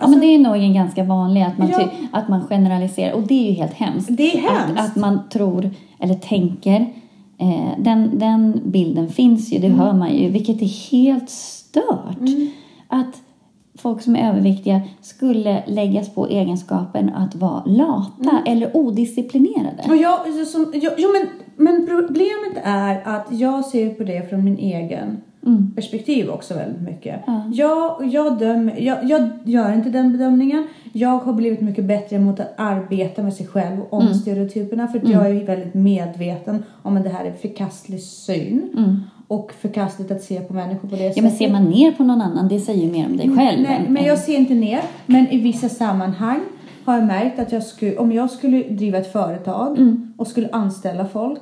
[0.00, 1.88] Ja, men det är nog en ganska vanlig att man, Ja.
[2.12, 4.08] att man generaliserar och det är ju helt hemskt.
[4.16, 4.80] Det är hemskt.
[4.80, 6.80] Att, att man tror eller tänker.
[7.38, 9.78] Eh, den, den bilden finns ju, det Mm.
[9.78, 12.18] hör man ju, vilket är helt stört.
[12.88, 13.20] Att
[13.78, 18.42] folk som är överviktiga skulle läggas på egenskapen att vara lata Mm.
[18.46, 19.82] eller odisciplinerade.
[19.88, 21.26] Och jag, som, jag, jo, men,
[21.56, 25.20] men problemet är att jag ser på det från min egen
[25.74, 27.20] perspektiv också väldigt mycket.
[27.26, 27.42] Ja.
[27.52, 30.66] Jag, jag, dömer, jag, jag gör inte den bedömningen.
[30.92, 35.08] Jag har blivit mycket bättre mot att arbeta med sig själv om stereotyperna för att
[35.08, 38.70] jag är väldigt medveten om att det här är förkastlig syn.
[39.28, 41.22] Och förkastligt att se på människor på det Ja, sättet.
[41.22, 43.60] men ser man ner på någon annan, det säger ju mer om dig själv.
[43.62, 44.80] Nej, än- men jag ser inte ner.
[45.06, 46.40] Men i vissa sammanhang
[46.84, 49.78] har jag märkt att jag skulle, om jag skulle driva ett företag
[50.16, 51.38] och skulle anställa folk.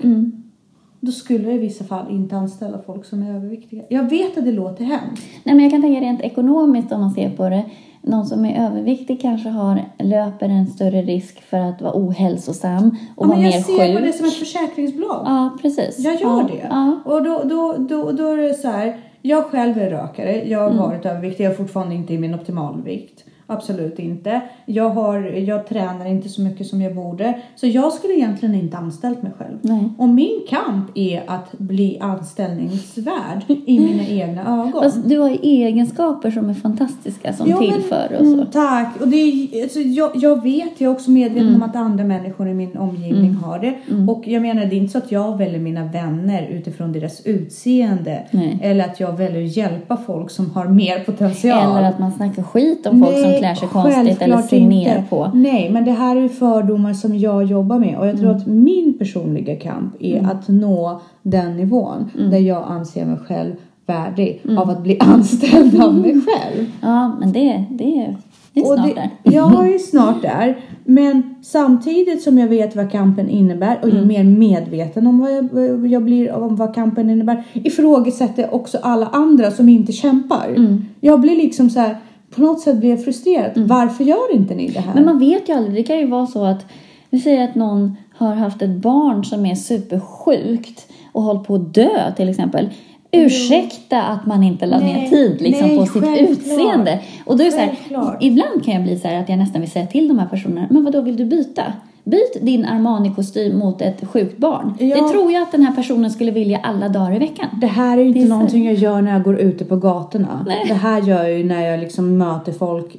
[1.05, 3.83] Då skulle jag i vissa fall inte anställa folk som är överviktiga.
[3.89, 5.23] Jag vet att det låter hemskt.
[5.45, 7.65] Nej, men jag kan tänka rent ekonomiskt om man ser på det.
[8.03, 13.27] Någon som är överviktig kanske har, löper en större risk för att vara ohälsosam och
[13.27, 14.07] Ja, vara men jag mer ser på sjuk.
[14.07, 15.23] det som ett försäkringsbolag.
[15.27, 15.99] Ja, precis.
[15.99, 16.69] Jag gör ja, det.
[16.71, 17.01] Ja.
[17.05, 18.97] Och då, då, då, då är det så här.
[19.23, 20.49] Jag själv är rökare.
[20.49, 20.79] Jag Mm.
[20.79, 21.45] har varit överviktig.
[21.45, 23.25] Jag är fortfarande inte i min optimalvikt.
[23.47, 24.41] Absolut inte.
[24.67, 27.41] Jag, har, jag tränar inte så mycket som jag borde.
[27.57, 29.59] Så jag skulle egentligen inte anställt mig själv.
[29.63, 29.89] Nej.
[29.99, 34.83] Och min kamp är att bli anställningsvärd i mina egna ögon.
[34.83, 38.33] Fast du har ju egenskaper som är fantastiska som men- tillför och så.
[38.33, 39.01] Mm, tack.
[39.01, 42.49] Och det är, alltså, jag, jag vet, jag är också medveten om att andra människor
[42.49, 43.75] i min omgivning har det.
[44.13, 48.27] Och jag menar, det är inte så att jag väljer mina vänner utifrån deras utseende.
[48.31, 48.59] Nej.
[48.63, 51.77] Eller att jag väljer att hjälpa folk som har mer potential.
[51.79, 55.05] Eller att man snackar skit om folk som Nej, klär sig konstigt eller ser ner
[55.11, 55.31] på.
[55.35, 57.99] Nej, men det här är fördomar som jag jobbar med.
[57.99, 63.07] Och jag tror att min personliga kamp är att nå den nivån där jag anser
[63.07, 63.53] mig själv
[63.87, 66.67] värdig av att bli anställd av mig själv.
[66.81, 68.15] Ja, men det, det,
[68.53, 69.11] det är Och snart det, där.
[69.33, 70.57] Jag är snart där.
[70.85, 73.99] Men samtidigt som jag vet vad kampen innebär och Mm.
[74.01, 78.79] ju mer medveten om vad jag, jag blir om vad kampen innebär ifrågasätter jag också
[78.83, 80.49] alla andra som inte kämpar.
[80.57, 80.85] Mm.
[81.01, 81.97] Jag blir liksom så här,
[82.35, 83.53] på något sätt blir jag frustrerad.
[83.57, 84.95] Varför gör inte ni det här?
[84.95, 85.75] Men man vet ju aldrig.
[85.75, 86.67] Det kan ju vara så att
[87.11, 91.75] vi säger att någon har haft ett barn som är supersjukt och håller på att
[91.75, 92.69] dö till exempel.
[93.11, 96.31] Ursäkta att man inte la ner tid liksom, nej, på sitt självklart.
[96.31, 97.01] utseende.
[97.27, 97.77] Och då är så här,
[98.21, 100.67] ibland kan jag bli så här att jag nästan vill säga till de här personerna,
[100.71, 101.63] men vad då vill du byta?
[102.05, 104.75] Byt din Armani-kostym mot ett sjukt barn.
[104.81, 104.97] Ja.
[105.03, 107.47] Det tror jag att den här personen skulle vilja alla dagar i veckan.
[107.61, 110.45] Det här är ju inte så- någonting jag gör när jag går ute på gatorna.
[110.47, 110.65] Nej.
[110.69, 112.97] Det här gör jag ju när jag liksom möter folk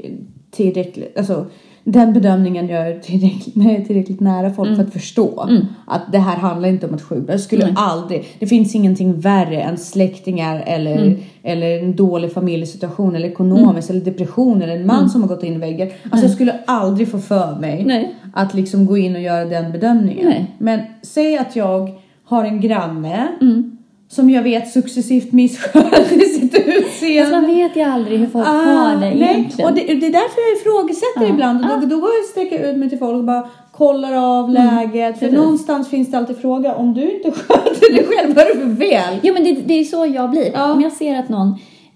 [0.51, 1.45] tillräckligt, alltså
[1.83, 5.49] den bedömningen gör jag tillräckligt, när jag är tillräckligt nära folk för att förstå
[5.87, 7.31] att det här handlar inte om att skjuta.
[7.31, 7.73] Jag skulle Nej.
[7.77, 14.01] aldrig, det finns ingenting värre än släktingar eller, eller en dålig familjesituation eller ekonomiskt eller
[14.01, 15.89] depression eller en man som har gått in i väggen.
[16.03, 18.15] Alltså jag skulle aldrig få för mig Nej.
[18.33, 20.25] att liksom gå in och göra den bedömningen.
[20.25, 20.55] Nej.
[20.57, 21.89] Men säg att jag
[22.23, 23.27] har en granne
[24.09, 27.21] som jag vet successivt missköter sitt utseende.
[27.21, 29.69] Fast man vet ju aldrig hur folk Ah, har det nej, egentligen.
[29.69, 31.27] och det, det är därför jag ifrågasätter Ja.
[31.29, 31.65] ibland.
[31.83, 35.19] Och då, går jag och sträcker ut mig till folk och bara kollar av läget.
[35.19, 38.59] För någonstans finns det alltid fråga om du inte sköter dig själv, vad är det
[38.61, 39.19] för fel?
[39.23, 40.71] Jo men det, det är så jag blir.
[40.73, 41.55] Om jag ser att någon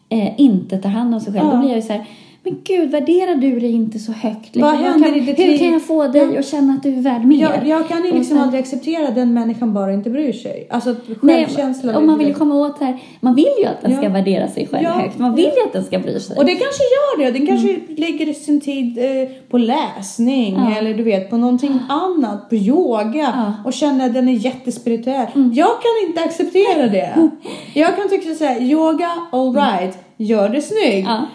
[0.09, 2.05] eh, inte tar hand om sig själv, då blir jag ju så här.
[2.49, 4.43] Men gud, värderar du dig inte så högt?
[4.43, 4.61] Liksom?
[4.61, 7.01] Vad händer kan, i ditt hur kan jag få dig att känna att du är
[7.01, 7.41] värd mer?
[7.41, 10.67] Jag, jag kan ju liksom sen- aldrig acceptera den människan bara inte bryr sig.
[10.69, 11.95] Alltså självkänslan...
[11.95, 13.97] om man vill komma åt det här, man vill ju att den Ja.
[13.97, 14.91] ska värdera sig själv Ja.
[14.91, 15.19] högt.
[15.19, 16.37] Man vill ju att den ska bry sig.
[16.37, 17.31] Och det kanske gör det.
[17.39, 20.69] Den kanske lägger sin tid eh, på läsning Mm.
[20.71, 20.77] Ja.
[20.77, 23.27] eller du vet på någonting annat, på yoga.
[23.37, 23.51] Mm.
[23.65, 25.27] och känner att den är jättespirituell.
[25.53, 27.29] Jag kan inte acceptera det.
[27.73, 31.07] Jag kan tycka så här, yoga, all right, gör det snyggt.
[31.07, 31.27] Ja.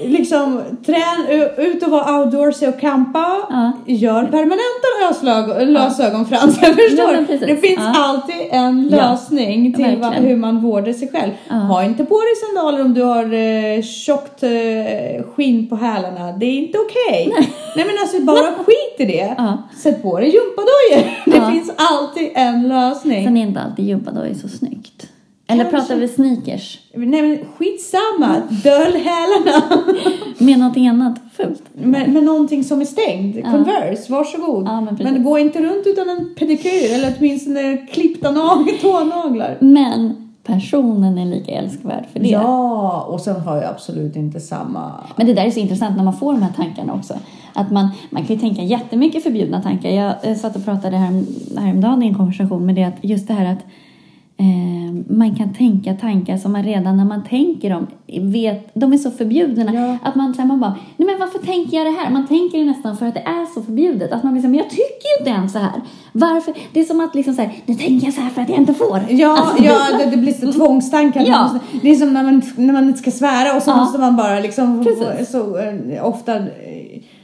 [0.00, 1.26] Liksom trän,
[1.56, 3.36] ut och vara outdoorsy och campa.
[3.50, 3.72] Ja.
[3.86, 6.66] Gör permanenta lösögon, lösögonfransar.
[6.88, 7.46] Förstår du?
[7.46, 10.24] Det finns alltid en lösning till va, Verkligen.
[10.24, 11.32] hur man vårdar sig själv.
[11.48, 16.32] Ha inte på dig sandaler om du har eh, tjockt eh, skinn på hälarna.
[16.32, 17.32] Det är inte okej.
[17.38, 17.48] Nej.
[17.86, 19.36] men alltså bara skit i det.
[19.82, 21.16] Sätt på dig gympadojor.
[21.24, 23.24] Det finns alltid en lösning.
[23.24, 25.06] Sen är inte alltid gympadojor så snyggt.
[25.48, 25.76] Eller Kanske.
[25.80, 26.78] pratar vi sneakers?
[26.94, 28.42] Nej men skitsamma.
[28.64, 29.84] Dölj hälarna.
[30.38, 31.62] Med någonting annat fult?
[31.72, 33.36] med, med någonting som är stängd.
[33.36, 33.50] Ja.
[33.50, 34.66] Converse, varsågod.
[34.66, 35.24] Ja, men precis.
[35.24, 39.56] gå inte runt utan en pedikyr eller åtminstone klippta nag- tånaglar.
[39.60, 42.28] Men personen är lika älskvärd för det.
[42.28, 44.92] Ja, och sen har jag absolut inte samma...
[45.16, 47.14] Men det där är så intressant när man får de här tankarna också.
[47.52, 49.90] Att man, man kan ju tänka jättemycket förbjudna tankar.
[49.90, 51.22] Jag eh, satt och pratade här,
[51.60, 53.64] häromdagen i en konversation med det att just det här att
[55.08, 57.86] man kan tänka tankar som man redan när man tänker dem
[58.32, 59.74] vet, de är så förbjudna.
[59.74, 59.98] Ja.
[60.08, 62.10] Att man, så här, man bara, nej men varför tänker jag det här?
[62.10, 64.12] Man tänker ju nästan för att det är så förbjudet.
[64.12, 64.82] Att man här, men jag tycker
[65.16, 65.80] ju inte ens så här.
[66.12, 66.54] Varför?
[66.72, 68.58] Det är som att liksom så här, nu tänker jag så här för att jag
[68.58, 69.00] inte får.
[69.08, 71.24] Ja, Alltså, ja det, det blir så tvångstankar.
[71.26, 71.42] Ja.
[71.42, 73.76] Måste- Det är som när man, när man inte ska svära och så Ja.
[73.76, 74.84] måste man bara liksom...
[74.84, 75.30] Precis.
[75.30, 76.42] Så, eh, ofta eh,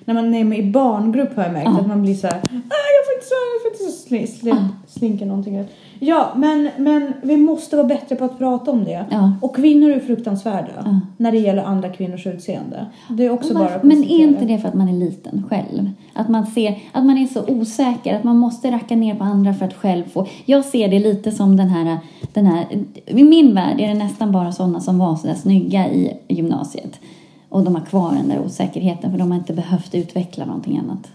[0.05, 1.81] när man är med i barngrupp har jag märkt Ja.
[1.81, 4.27] att man blir så här, ah, jag får inte svära, jag får inte så sli,
[4.27, 4.55] sli,
[4.89, 5.65] slinka någonting.
[6.05, 9.05] Ja, men, men vi måste vara bättre på att prata om det.
[9.11, 9.33] Ja.
[9.41, 11.01] Och kvinnor är fruktansvärda Ja.
[11.17, 12.87] när det gäller andra kvinnors utseende.
[13.09, 15.91] Det är också Men bara Men är inte det för att man är liten själv?
[16.13, 19.55] Att man ser, att man är så osäker, att man måste racka ner på andra
[19.55, 20.27] för att själv få...
[20.45, 21.99] Jag ser det lite som den här,
[22.33, 22.67] den här...
[23.07, 27.01] I min värld är det nästan bara sådana som var sådär snygga i gymnasiet.
[27.49, 31.09] Och de har kvar den där osäkerheten för de har inte behövt utveckla någonting annat.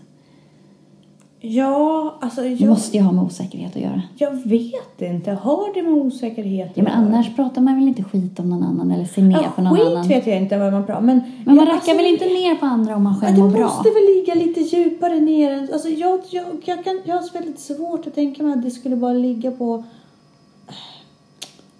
[1.39, 4.01] Ja, alltså Det jag, måste ju ha med osäkerhet att göra.
[4.17, 5.31] jag vet inte.
[5.31, 7.07] Har det med osäkerhet Ja, men att göra?
[7.07, 9.77] annars pratar man väl inte skit om någon annan eller ser ner ja, på någon
[9.77, 10.07] skit annan.
[10.07, 12.95] vet jag inte vad man pratar Men, Men man rackar väl inte ner på andra
[12.95, 13.63] om man själv det mår bra?
[13.63, 15.73] måste väl ligga lite djupare ner.
[15.73, 18.95] Alltså jag, jag, jag, kan, jag har väldigt svårt att tänka mig att det skulle
[18.95, 19.83] bara ligga på...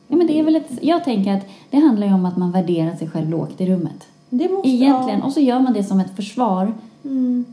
[0.07, 2.51] Ja, men det är väl ett, jag tänker att det handlar ju om att man
[2.51, 4.07] värderar sig själv lågt i rummet.
[4.29, 5.19] Det måste, Egentligen.
[5.19, 5.25] Ja.
[5.25, 6.73] Och så gör man det som ett försvar.
[7.05, 7.45] Mm.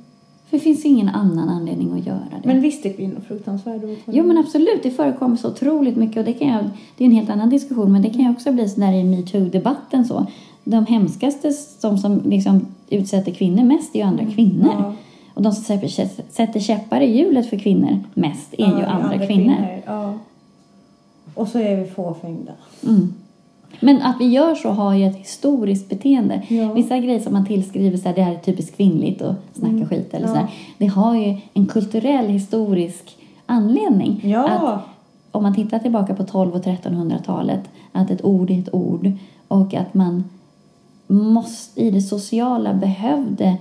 [0.51, 2.49] För det finns ingen annan anledning att göra det.
[2.49, 3.87] Men visst är kvinnor fruktansvärda?
[4.07, 6.65] Jo men absolut, det förekommer så otroligt mycket och det kan jag,
[6.97, 10.05] det är en helt annan diskussion men det kan ju också bli sådär i metoo-debatten
[10.05, 10.27] så.
[10.65, 14.73] De hemskaste, de som liksom utsätter kvinnor mest är ju andra kvinnor.
[14.73, 14.83] Mm.
[14.83, 14.95] Ja.
[15.35, 15.79] Och de som
[16.31, 19.83] sätter, käppar i hjulet för kvinnor mest är Ja, ju är andra, kvinnor.
[19.87, 20.15] Ja.
[21.35, 22.53] Och så är vi fåfängda.
[22.87, 23.15] Mm.
[23.81, 26.43] Men att vi gör så har ju ett historiskt beteende.
[26.49, 26.73] Ja.
[26.73, 30.15] Vissa grejer som man tillskriver så här, det här är typiskt kvinnligt och snacka skit
[30.15, 30.47] eller så här,
[30.79, 33.17] Det har ju en kulturell historisk
[33.47, 34.21] anledning.
[34.25, 34.49] Ja.
[34.49, 34.81] Att
[35.31, 37.61] om man tittar tillbaka på 12 och 1300-talet,
[37.93, 39.13] att ett ord är ett ord
[39.49, 40.25] och att man
[41.07, 43.57] måste, i det sociala behövde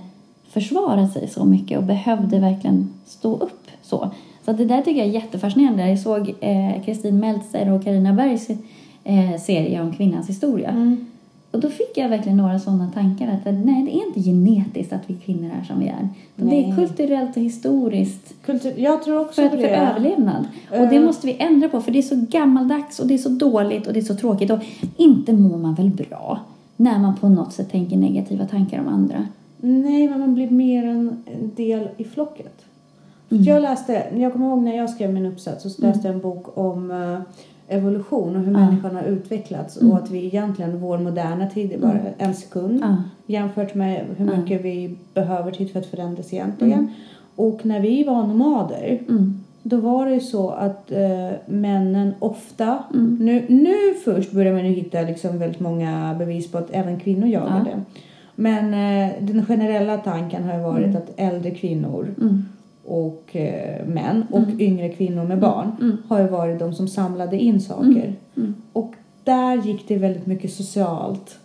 [0.48, 4.10] försvara sig så mycket och behövde verkligen stå upp så.
[4.44, 5.88] Så det där tycker jag är jättefascinerande.
[5.88, 8.48] Jag såg eh, Kristin Meltzer och Carina Bergs
[9.04, 10.68] eh, serie om kvinnans historia.
[10.70, 11.06] Mm.
[11.50, 15.02] Och då fick jag verkligen några sådana tankar att nej, det är inte genetiskt att
[15.06, 16.08] vi kvinnor är som vi är.
[16.36, 16.76] Utan Det är Nej.
[16.76, 19.68] kulturellt och historiskt Kultur, jag tror också för, på för det.
[19.76, 20.44] överlevnad.
[20.70, 21.02] Och det Eh.
[21.02, 23.92] måste vi ändra på för det är så gammaldags och det är så dåligt och
[23.92, 24.50] det är så tråkigt.
[24.50, 24.58] Och
[24.96, 26.40] inte mår man väl bra
[26.76, 29.26] när man på något sätt tänker negativa tankar om andra.
[29.60, 31.22] Nej, men man blir mer en
[31.56, 32.64] del i flocket.
[33.30, 33.42] Mm.
[33.44, 36.58] Jag läste, jag kommer ihåg när jag skrev min uppsats så läste jag en bok
[36.58, 37.18] om eh,
[37.74, 41.98] evolution och hur människan har utvecklats och att vi egentligen, vår moderna tid är bara
[42.18, 42.96] en sekund Ja.
[43.26, 44.36] jämfört med hur Ja.
[44.36, 46.88] mycket vi behöver tid för att förändras egentligen.
[47.36, 49.40] Och när vi var nomader Mm.
[49.62, 53.16] då var det så att eh, männen ofta, Mm.
[53.20, 57.28] nu, nu först börjar man ju hitta liksom väldigt många bevis på att även kvinnor
[57.28, 57.80] jagade.
[58.36, 62.44] Men eh, den generella tanken har ju varit att äldre kvinnor Mm.
[62.86, 65.96] Och eh, män och yngre kvinnor med barn Mm.
[66.08, 68.14] har ju varit de som samlade in saker.
[68.36, 68.54] Mm.
[68.72, 71.38] Och där gick det väldigt mycket socialt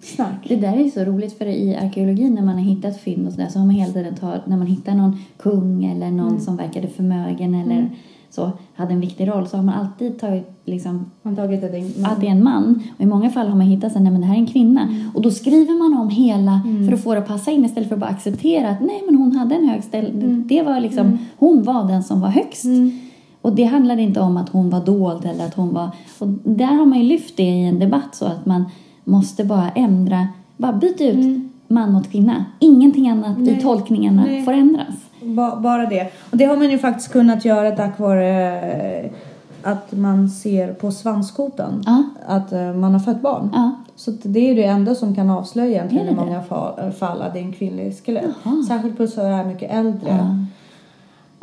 [0.00, 0.46] snack.
[0.48, 3.48] Det där är så roligt för i arkeologin när man har hittat fynd och sådär
[3.48, 6.40] så har man hela tiden tagit, när man hittar någon kung eller någon Mm.
[6.40, 7.90] som verkade förmögen eller
[8.30, 11.66] så, hade en viktig roll så har man alltid tagit liksom Man tagit det,
[12.04, 12.82] att det är en man.
[12.96, 14.82] Och i många fall har man hittat att nej men det här är en kvinna.
[14.82, 15.10] Mm.
[15.14, 17.96] Och då skriver man om hela för att få det att passa in istället för
[17.96, 20.44] att bara acceptera att nej men hon hade en hög ställning.
[20.46, 22.64] Det var liksom, hon var den som var högst.
[22.64, 22.98] Mm.
[23.42, 25.88] Och det handlade inte om att hon var dold eller att hon var...
[26.18, 28.64] Och där har man ju lyft det i en debatt så att man
[29.04, 32.44] måste bara ändra, bara byta ut man mot kvinna.
[32.58, 33.44] Ingenting annat Mm.
[33.44, 33.58] Nej.
[33.58, 34.44] i tolkningarna Nej.
[34.44, 34.94] får ändras.
[35.22, 36.08] Ba, bara det.
[36.30, 38.60] Och det har man ju faktiskt kunnat göra tack vare
[39.04, 39.10] eh,
[39.62, 42.02] att man ser på svanskotan Ja.
[42.26, 43.50] att eh, man har fött barn.
[43.52, 43.70] Ja.
[43.96, 47.32] Så det är ju det enda som kan avslöja egentligen i många fall, fall att
[47.32, 48.24] det är en kvinnlig skelett.
[48.42, 48.64] Jaha.
[48.68, 50.08] Särskilt på så här mycket äldre.
[50.08, 50.36] Ja.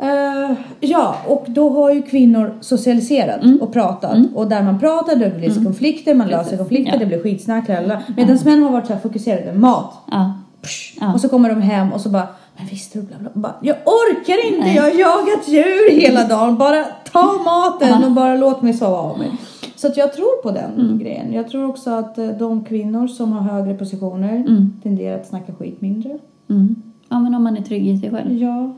[0.00, 4.18] Eh, ja, och då har ju kvinnor socialiserat och pratat.
[4.34, 6.98] Och där man pratar, det blir konflikter, man löser konflikter, Ja.
[6.98, 7.68] det blir skitsnack.
[8.16, 9.52] Medan män har varit så här fokuserade.
[9.52, 9.92] Mat.
[10.10, 10.32] Ja.
[10.62, 10.98] Psh.
[11.00, 11.12] Ja.
[11.14, 12.26] Och så kommer de hem och så bara,
[12.58, 13.54] men visste du bla bla bla.
[13.62, 14.76] Jag orkar inte, Nej.
[14.76, 16.58] jag har jagat djur hela dagen.
[16.58, 19.30] Bara ta maten och bara låt mig sova av mig.
[19.76, 20.98] Så att jag tror på den Mm.
[20.98, 21.32] grejen.
[21.32, 24.72] Jag tror också att eh, de kvinnor som har högre positioner Mm.
[24.82, 26.18] tenderar att snacka skit mindre.
[26.50, 26.74] Mm.
[27.08, 28.32] ja, men om man är trygg i sig själv.
[28.32, 28.74] Ja.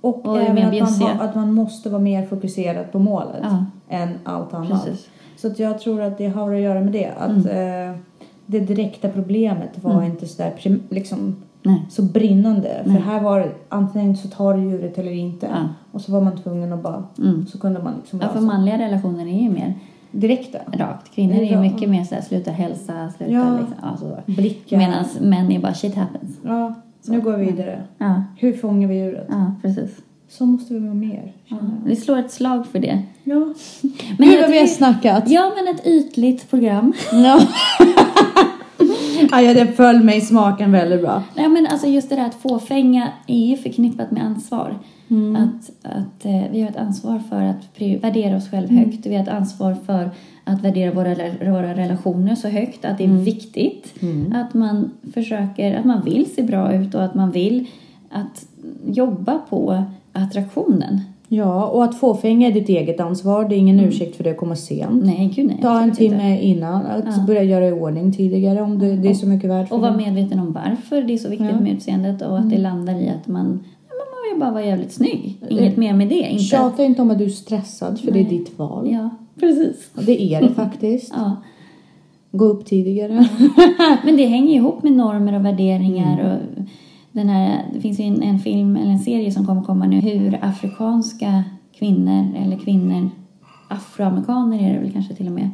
[0.00, 3.64] Och, Och även att man, har, att man måste vara mer fokuserad på målet Ja.
[3.88, 4.84] än allt annat.
[4.84, 5.06] Precis.
[5.36, 7.12] Så att jag tror att det har att göra med det.
[7.18, 7.90] Att Mm.
[7.90, 7.96] eh,
[8.46, 10.52] det direkta problemet var inte så där
[10.88, 11.82] liksom Nej.
[11.90, 12.82] så brinnande.
[12.86, 12.96] Nej.
[12.96, 15.46] För här var det antingen så tar du djuret eller inte.
[15.46, 15.68] Ja.
[15.92, 17.46] Och så var man tvungen att bara, Mm.
[17.46, 19.74] så kunde man liksom Ja, för manliga relationer är ju mer
[20.10, 20.58] Direkta.
[20.72, 21.14] rakt.
[21.14, 23.56] Kvinnor är ju mycket mer såhär, sluta hälsa, sluta Ja.
[23.58, 23.74] liksom.
[23.82, 24.32] Ja, så.
[24.32, 24.76] Blickar.
[24.78, 26.36] Medan män är bara shit happens.
[26.44, 26.74] Ja,
[27.06, 27.82] nu går vi vidare.
[27.98, 29.26] Ja, Hur fångar vi djuret?
[29.30, 29.90] ja precis.
[30.28, 31.32] Så måste vi vara mer.
[31.46, 31.56] Ja.
[31.84, 33.02] Vi slår ett slag för det.
[33.24, 33.34] Ja.
[34.18, 35.24] Men Gud vad vi har snackat.
[35.30, 36.92] Ja, men ett ytligt program.
[37.12, 37.40] Ja.
[39.32, 41.22] ja, det föll mig i smaken väldigt bra.
[41.34, 44.78] Nej, men alltså just det där att fåfänga är ju förknippat med ansvar.
[45.36, 49.06] Att, att eh, vi har ett ansvar för att värdera oss själva högt.
[49.06, 50.10] Vi har ett ansvar för
[50.44, 51.14] att värdera våra,
[51.52, 53.94] våra relationer så högt att det är viktigt.
[54.34, 57.66] Att man försöker, att man vill se bra ut och att man vill
[58.10, 58.46] att
[58.86, 61.00] jobba på attraktionen.
[61.28, 63.48] Ja, och att fåfänga är ditt eget ansvar.
[63.48, 65.04] Det är ingen ursäkt för det att komma sent.
[65.04, 65.58] Nej, gud nej.
[65.62, 66.18] Ta en absolut inte.
[66.24, 66.86] timme innan.
[66.86, 69.80] Att börja göra i ordning tidigare om det, det är så mycket värt för Och
[69.82, 71.60] vara medveten om varför det är så viktigt Ja.
[71.60, 73.94] med utseendet och att det landar i att man, ja,
[74.32, 75.38] vill bara vara jävligt snygg.
[75.48, 76.14] Inget mer med det.
[76.14, 78.90] Inte att, Tjata inte om att du är stressad för det är ditt val.
[78.92, 79.10] ja,
[79.40, 79.90] precis.
[80.06, 81.12] Det är det faktiskt.
[81.16, 81.36] Ja.
[82.32, 83.28] Gå upp tidigare.
[84.04, 86.32] Men det hänger ihop med normer och värderingar.
[86.32, 86.62] Och
[87.14, 90.00] den här, det finns ju en, en film eller en serie som kommer komma nu.
[90.00, 91.44] Hur afrikanska
[91.78, 93.10] kvinnor eller kvinnor,
[93.68, 95.50] afroamerikaner är det väl kanske till och med,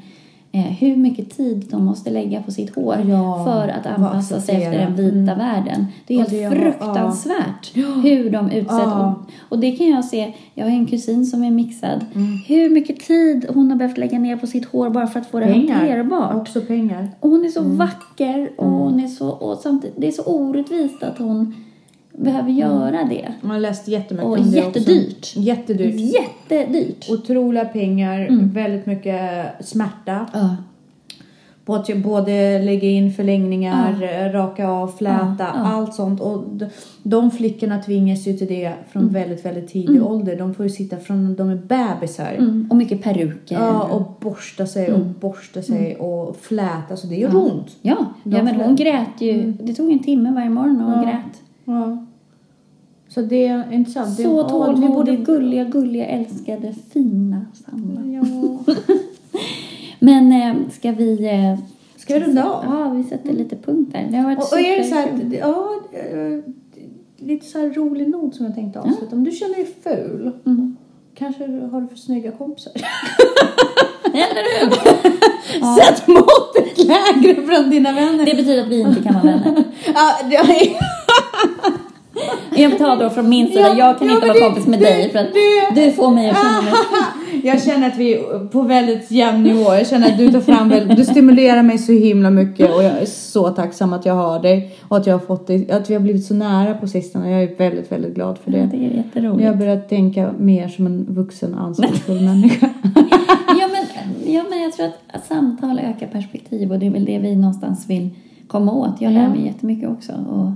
[0.52, 4.62] eh, hur mycket tid de måste lägga på sitt hår Ja, för att anpassa sig
[4.62, 5.86] efter den vita världen.
[6.06, 8.70] Det är helt det fruktansvärt hur de utsätts.
[8.70, 9.08] Ja.
[9.08, 12.04] Och, och det kan jag se, jag har en kusin som är mixad.
[12.46, 15.40] Hur mycket tid hon har behövt lägga ner på sitt hår bara för att få
[15.40, 15.74] det Pengar.
[15.74, 16.34] hanterbart.
[16.34, 17.10] Också pengar.
[17.20, 21.02] Och hon är så vacker och hon är så, och samtidigt, det är så orättvist
[21.02, 21.54] att hon
[22.20, 23.32] behöver göra det.
[23.40, 25.16] Man har läst jättemycket Och om det jättedyrt.
[25.18, 25.40] också.
[25.40, 25.94] Jättedyrt.
[26.00, 27.10] Jättedyrt.
[27.10, 30.26] Otroliga pengar, väldigt mycket smärta.
[30.32, 30.56] Ja.
[31.64, 35.46] Både, både lägga in förlängningar, eh, raka av, fläta, ja.
[35.54, 36.20] allt sånt.
[36.20, 36.44] Och
[37.02, 40.36] de flickorna tvingas ju till det från väldigt, väldigt tidig ålder.
[40.36, 42.32] De får ju sitta från de är bebisar.
[42.38, 42.66] Mm.
[42.70, 43.54] Och mycket peruker.
[43.54, 46.96] Ja, och borsta sig och borsta sig och fläta.
[46.96, 47.76] Så det gör ont.
[47.82, 48.06] ja.
[48.24, 49.52] De ja men hon grät ju.
[49.60, 51.42] Det tog en timme varje morgon och hon grät.
[51.64, 52.06] Ja.
[53.14, 54.16] Så det är intressant.
[54.16, 58.00] Det- Så ja, tålmodig, borde- gulliga, gulliga, älskade, fina Sanna.
[58.06, 58.74] Ja.
[59.98, 61.26] Men eh, ska vi...
[61.28, 61.58] Eh,
[61.96, 62.64] Ska vi runda av?
[62.64, 64.08] Ja, vi sätter lite punkt där.
[64.10, 65.08] Det har varit Och, och är det så här,
[65.40, 66.44] ja, eh,
[67.26, 69.16] lite så här rolig not som jag tänkte avsluta.
[69.16, 70.76] Om du känner dig ful, Mm.
[71.14, 72.72] kanske har du för snygga kompisar.
[74.04, 74.70] Eller hur?
[75.80, 78.26] Sätt måttet lägre bland dina vänner.
[78.26, 79.64] Det betyder att vi inte kan vara vänner.
[79.94, 80.76] Ja, det är...
[82.56, 84.78] Jag tar då från min sida, Ja, jag kan ja, inte vara det- kompis med
[84.78, 85.26] det- dig för att
[85.74, 86.72] det- du får mig att känna mig...
[87.44, 89.60] Jag känner att vi är på väldigt jämn nivå.
[89.74, 92.92] Jag känner att du tar fram väl, du stimulerar mig så himla mycket och jag
[92.98, 95.94] är så tacksam att jag har dig och att jag har fått dig, att vi
[95.94, 97.30] har blivit så nära på sistone.
[97.30, 98.64] Jag är väldigt, väldigt glad för det.
[98.70, 99.44] tycker det är jätteroligt.
[99.44, 102.68] Jag har börjat tänka mer som en vuxen ansvarsfull människa.
[103.60, 103.86] Ja men,
[104.34, 107.36] ja, men jag tror att, att samtal ökar perspektiv och det är väl det vi
[107.36, 108.10] någonstans vill
[108.48, 109.00] komma åt.
[109.00, 109.28] Jag lär Ja.
[109.28, 110.12] mig jättemycket också.
[110.12, 110.50] Och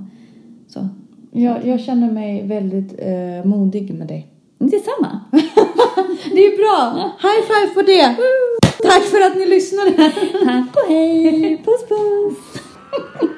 [0.73, 0.89] så.
[1.37, 4.29] Jag, jag känner mig väldigt eh, modig med dig.
[4.59, 5.21] Detsamma.
[6.35, 7.11] Det är bra!
[7.23, 8.17] High five på det!
[8.83, 10.13] Tack för att ni lyssnade!
[10.45, 11.63] Tack och hej.
[11.65, 12.63] Puss puss.